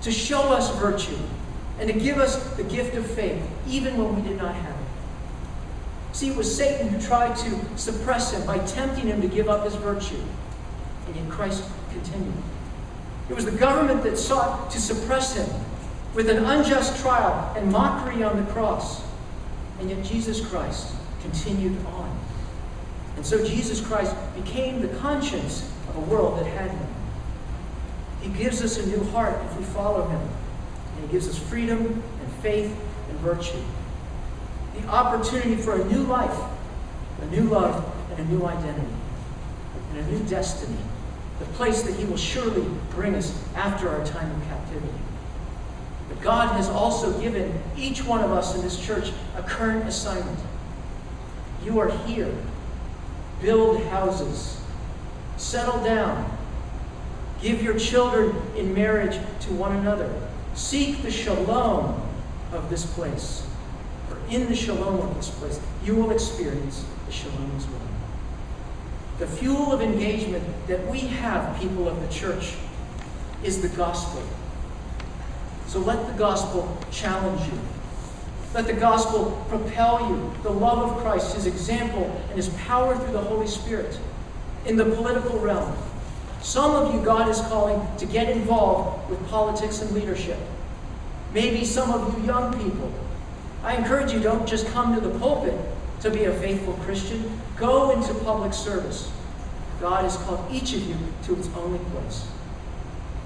to 0.00 0.12
show 0.12 0.42
us 0.52 0.74
virtue, 0.78 1.18
and 1.80 1.92
to 1.92 1.98
give 1.98 2.18
us 2.18 2.36
the 2.54 2.62
gift 2.62 2.94
of 2.94 3.04
faith, 3.04 3.44
even 3.66 3.96
when 3.96 4.14
we 4.14 4.22
did 4.22 4.38
not 4.38 4.54
have 4.54 4.76
it. 4.76 6.16
See, 6.16 6.28
it 6.28 6.36
was 6.36 6.56
Satan 6.56 6.88
who 6.88 7.00
tried 7.00 7.36
to 7.36 7.60
suppress 7.76 8.32
him 8.32 8.46
by 8.46 8.58
tempting 8.60 9.08
him 9.08 9.20
to 9.22 9.28
give 9.28 9.48
up 9.48 9.64
his 9.64 9.74
virtue, 9.74 10.22
and 11.08 11.16
yet 11.16 11.28
Christ 11.28 11.64
continued. 11.90 12.32
It 13.28 13.34
was 13.34 13.44
the 13.44 13.50
government 13.50 14.04
that 14.04 14.16
sought 14.16 14.70
to 14.70 14.80
suppress 14.80 15.34
him 15.36 15.48
with 16.14 16.30
an 16.30 16.44
unjust 16.44 17.02
trial 17.02 17.52
and 17.56 17.72
mockery 17.72 18.22
on 18.22 18.36
the 18.36 18.52
cross. 18.52 19.02
And 19.80 19.90
yet 19.90 20.04
Jesus 20.04 20.44
Christ 20.46 20.94
continued 21.22 21.76
on. 21.86 22.16
And 23.16 23.26
so 23.26 23.44
Jesus 23.44 23.80
Christ 23.80 24.14
became 24.36 24.80
the 24.80 24.88
conscience 24.98 25.70
a 25.98 26.00
world 26.10 26.38
that 26.38 26.46
had 26.46 26.70
him. 26.70 26.86
He 28.22 28.28
gives 28.30 28.62
us 28.62 28.78
a 28.78 28.86
new 28.86 29.02
heart 29.10 29.36
if 29.46 29.58
we 29.58 29.64
follow 29.64 30.06
him. 30.08 30.20
And 30.20 31.06
he 31.06 31.12
gives 31.12 31.28
us 31.28 31.38
freedom 31.38 31.80
and 31.80 32.32
faith 32.42 32.76
and 33.08 33.18
virtue. 33.20 33.62
The 34.74 34.86
opportunity 34.88 35.56
for 35.56 35.80
a 35.80 35.84
new 35.84 36.02
life, 36.04 36.38
a 37.22 37.26
new 37.26 37.42
love, 37.42 37.84
and 38.10 38.20
a 38.20 38.32
new 38.32 38.44
identity, 38.44 38.94
and 39.90 39.98
a 39.98 40.10
new 40.10 40.20
destiny. 40.28 40.78
The 41.38 41.44
place 41.46 41.82
that 41.82 41.94
he 41.94 42.04
will 42.04 42.16
surely 42.16 42.66
bring 42.90 43.14
us 43.14 43.44
after 43.54 43.88
our 43.88 44.04
time 44.04 44.30
of 44.30 44.48
captivity. 44.48 44.92
But 46.08 46.20
God 46.20 46.56
has 46.56 46.68
also 46.68 47.18
given 47.20 47.60
each 47.76 48.04
one 48.04 48.24
of 48.24 48.32
us 48.32 48.54
in 48.56 48.62
this 48.62 48.78
church 48.84 49.12
a 49.36 49.42
current 49.42 49.86
assignment. 49.86 50.38
You 51.64 51.78
are 51.78 51.90
here. 52.06 52.34
Build 53.40 53.82
houses. 53.84 54.60
Settle 55.38 55.82
down. 55.84 56.36
Give 57.40 57.62
your 57.62 57.78
children 57.78 58.34
in 58.56 58.74
marriage 58.74 59.16
to 59.40 59.52
one 59.52 59.76
another. 59.76 60.12
Seek 60.54 61.02
the 61.02 61.10
shalom 61.10 62.02
of 62.52 62.68
this 62.68 62.84
place. 62.84 63.46
For 64.08 64.18
in 64.28 64.48
the 64.48 64.56
shalom 64.56 65.00
of 65.00 65.14
this 65.14 65.30
place, 65.30 65.60
you 65.84 65.94
will 65.94 66.10
experience 66.10 66.84
the 67.06 67.12
shalom 67.12 67.52
as 67.56 67.66
well. 67.66 67.80
The 69.18 69.28
fuel 69.28 69.72
of 69.72 69.80
engagement 69.80 70.44
that 70.66 70.84
we 70.88 71.00
have, 71.00 71.58
people 71.60 71.88
of 71.88 72.00
the 72.00 72.12
church, 72.12 72.54
is 73.44 73.62
the 73.62 73.68
gospel. 73.68 74.22
So 75.68 75.78
let 75.78 76.04
the 76.08 76.18
gospel 76.18 76.76
challenge 76.90 77.52
you. 77.52 77.58
Let 78.54 78.66
the 78.66 78.72
gospel 78.72 79.44
propel 79.48 80.08
you. 80.08 80.42
The 80.42 80.50
love 80.50 80.90
of 80.90 81.02
Christ, 81.02 81.36
his 81.36 81.46
example, 81.46 82.04
and 82.28 82.36
his 82.36 82.48
power 82.50 82.96
through 82.96 83.12
the 83.12 83.20
Holy 83.20 83.46
Spirit 83.46 83.98
in 84.66 84.76
the 84.76 84.84
political 84.84 85.38
realm. 85.38 85.76
Some 86.40 86.74
of 86.74 86.94
you, 86.94 87.00
God 87.02 87.28
is 87.28 87.40
calling 87.42 87.80
to 87.98 88.06
get 88.06 88.30
involved 88.30 89.10
with 89.10 89.26
politics 89.28 89.80
and 89.82 89.90
leadership. 89.92 90.38
Maybe 91.34 91.64
some 91.64 91.90
of 91.90 92.16
you 92.18 92.24
young 92.24 92.52
people. 92.62 92.92
I 93.62 93.74
encourage 93.76 94.12
you, 94.12 94.20
don't 94.20 94.48
just 94.48 94.66
come 94.68 94.94
to 94.94 95.00
the 95.00 95.18
pulpit 95.18 95.54
to 96.00 96.10
be 96.10 96.24
a 96.24 96.32
faithful 96.34 96.74
Christian. 96.84 97.40
Go 97.56 97.90
into 97.90 98.14
public 98.24 98.52
service. 98.52 99.10
God 99.80 100.04
has 100.04 100.16
called 100.16 100.44
each 100.50 100.74
of 100.74 100.86
you 100.86 100.96
to 101.24 101.36
its 101.36 101.48
only 101.56 101.78
place. 101.90 102.26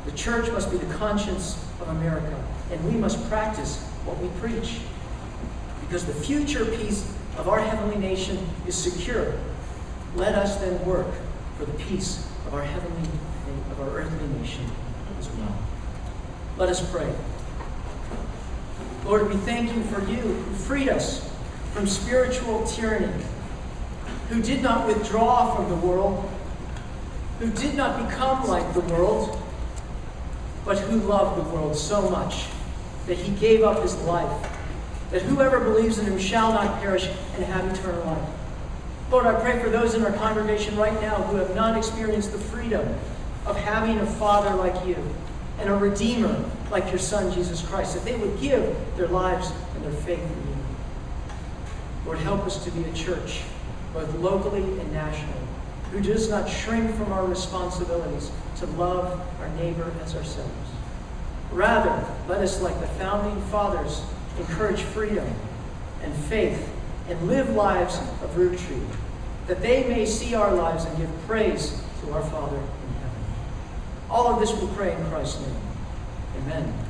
The 0.07 0.13
church 0.13 0.51
must 0.51 0.71
be 0.71 0.79
the 0.79 0.95
conscience 0.95 1.65
of 1.81 1.89
America, 1.89 2.43
and 2.71 2.85
we 2.93 2.99
must 2.99 3.29
practice 3.29 3.83
what 4.05 4.19
we 4.19 4.29
preach. 4.41 4.81
Because 5.81 6.05
the 6.07 6.15
future 6.15 6.65
peace 6.65 7.13
of 7.37 7.49
our 7.49 7.61
heavenly 7.61 7.97
nation 7.97 8.39
is 8.67 8.75
secure. 8.75 9.35
Let 10.15 10.35
us 10.35 10.57
then 10.57 10.85
work 10.85 11.09
for 11.57 11.65
the 11.65 11.73
peace 11.73 12.27
of 12.47 12.55
our 12.55 12.63
heavenly, 12.63 13.09
and 13.47 13.73
of 13.73 13.81
our 13.81 13.99
earthly 13.99 14.29
nation 14.41 14.65
as 15.19 15.31
well. 15.31 15.57
Let 16.59 16.69
us 16.69 16.91
pray. 16.91 17.11
Lord, 19.05 19.29
we 19.29 19.37
thank 19.37 19.75
you 19.75 19.83
for 19.85 20.01
you 20.03 20.17
who 20.17 20.55
freed 20.55 20.89
us 20.89 21.31
from 21.73 21.87
spiritual 21.87 22.67
tyranny, 22.67 23.25
who 24.29 24.43
did 24.43 24.63
not 24.63 24.87
withdraw 24.87 25.57
from 25.57 25.69
the 25.69 25.77
world, 25.77 26.31
who 27.39 27.51
did 27.51 27.75
not 27.75 28.09
become 28.09 28.47
like 28.47 28.75
the 28.75 28.81
world, 28.81 29.41
but 30.65 30.79
who 30.79 31.01
loved 31.01 31.39
the 31.39 31.55
world 31.55 31.75
so 31.75 32.09
much 32.11 32.47
that 33.07 33.17
he 33.17 33.33
gave 33.41 33.63
up 33.63 33.83
his 33.83 33.97
life, 34.03 34.51
that 35.11 35.23
whoever 35.23 35.59
believes 35.59 35.99
in 35.99 36.07
him 36.07 36.19
shall 36.19 36.53
not 36.53 36.81
perish 36.81 37.09
and 37.35 37.45
have 37.45 37.65
eternal 37.73 38.05
life. 38.05 38.29
Lord, 39.13 39.27
I 39.27 39.39
pray 39.39 39.63
for 39.63 39.69
those 39.69 39.93
in 39.93 40.03
our 40.07 40.13
congregation 40.13 40.75
right 40.79 40.99
now 41.03 41.17
who 41.25 41.37
have 41.37 41.55
not 41.55 41.77
experienced 41.77 42.33
the 42.33 42.39
freedom 42.39 42.95
of 43.45 43.59
having 43.59 43.99
a 43.99 44.07
father 44.07 44.57
like 44.57 44.87
you 44.87 44.97
and 45.59 45.69
a 45.69 45.75
redeemer 45.75 46.43
like 46.71 46.89
your 46.89 46.99
son, 46.99 47.31
Jesus 47.31 47.61
Christ, 47.61 47.93
that 47.93 48.07
they 48.07 48.17
would 48.17 48.41
give 48.41 48.75
their 48.97 49.09
lives 49.09 49.53
and 49.75 49.85
their 49.85 49.93
faith 49.93 50.19
in 50.19 50.49
you. 50.49 50.57
Lord, 52.07 52.19
help 52.21 52.47
us 52.47 52.65
to 52.65 52.71
be 52.71 52.85
a 52.85 52.93
church, 52.95 53.43
both 53.93 54.15
locally 54.15 54.63
and 54.63 54.93
nationally, 54.95 55.47
who 55.91 56.01
does 56.01 56.31
not 56.31 56.49
shrink 56.49 56.95
from 56.97 57.13
our 57.13 57.27
responsibilities 57.27 58.31
to 58.57 58.67
love 58.67 59.21
our 59.41 59.49
neighbor 59.57 59.93
as 60.03 60.17
ourselves. 60.17 60.71
Rather, 61.51 62.03
let 62.29 62.41
us, 62.41 62.63
like 62.63 62.81
the 62.81 62.87
founding 62.87 63.39
fathers, 63.51 64.01
encourage 64.39 64.81
freedom 64.81 65.29
and 66.03 66.15
faith 66.15 66.67
and 67.09 67.29
live 67.29 67.51
lives 67.51 67.99
of 68.23 68.31
virtue, 68.31 68.81
that 69.47 69.61
they 69.61 69.85
may 69.89 70.07
see 70.07 70.35
our 70.35 70.55
lives 70.55 70.85
and 70.85 70.97
give 70.97 71.11
praise 71.27 71.83
to 72.03 72.13
our 72.13 72.23
Father 72.23 72.57
in 72.57 72.95
heaven. 72.95 73.25
All 74.09 74.29
of 74.29 74.41
this 74.41 74.53
we 74.61 74.69
pray 74.75 74.95
in 74.95 75.05
Christ's 75.07 75.41
name. 75.41 75.57
Amen. 76.39 76.82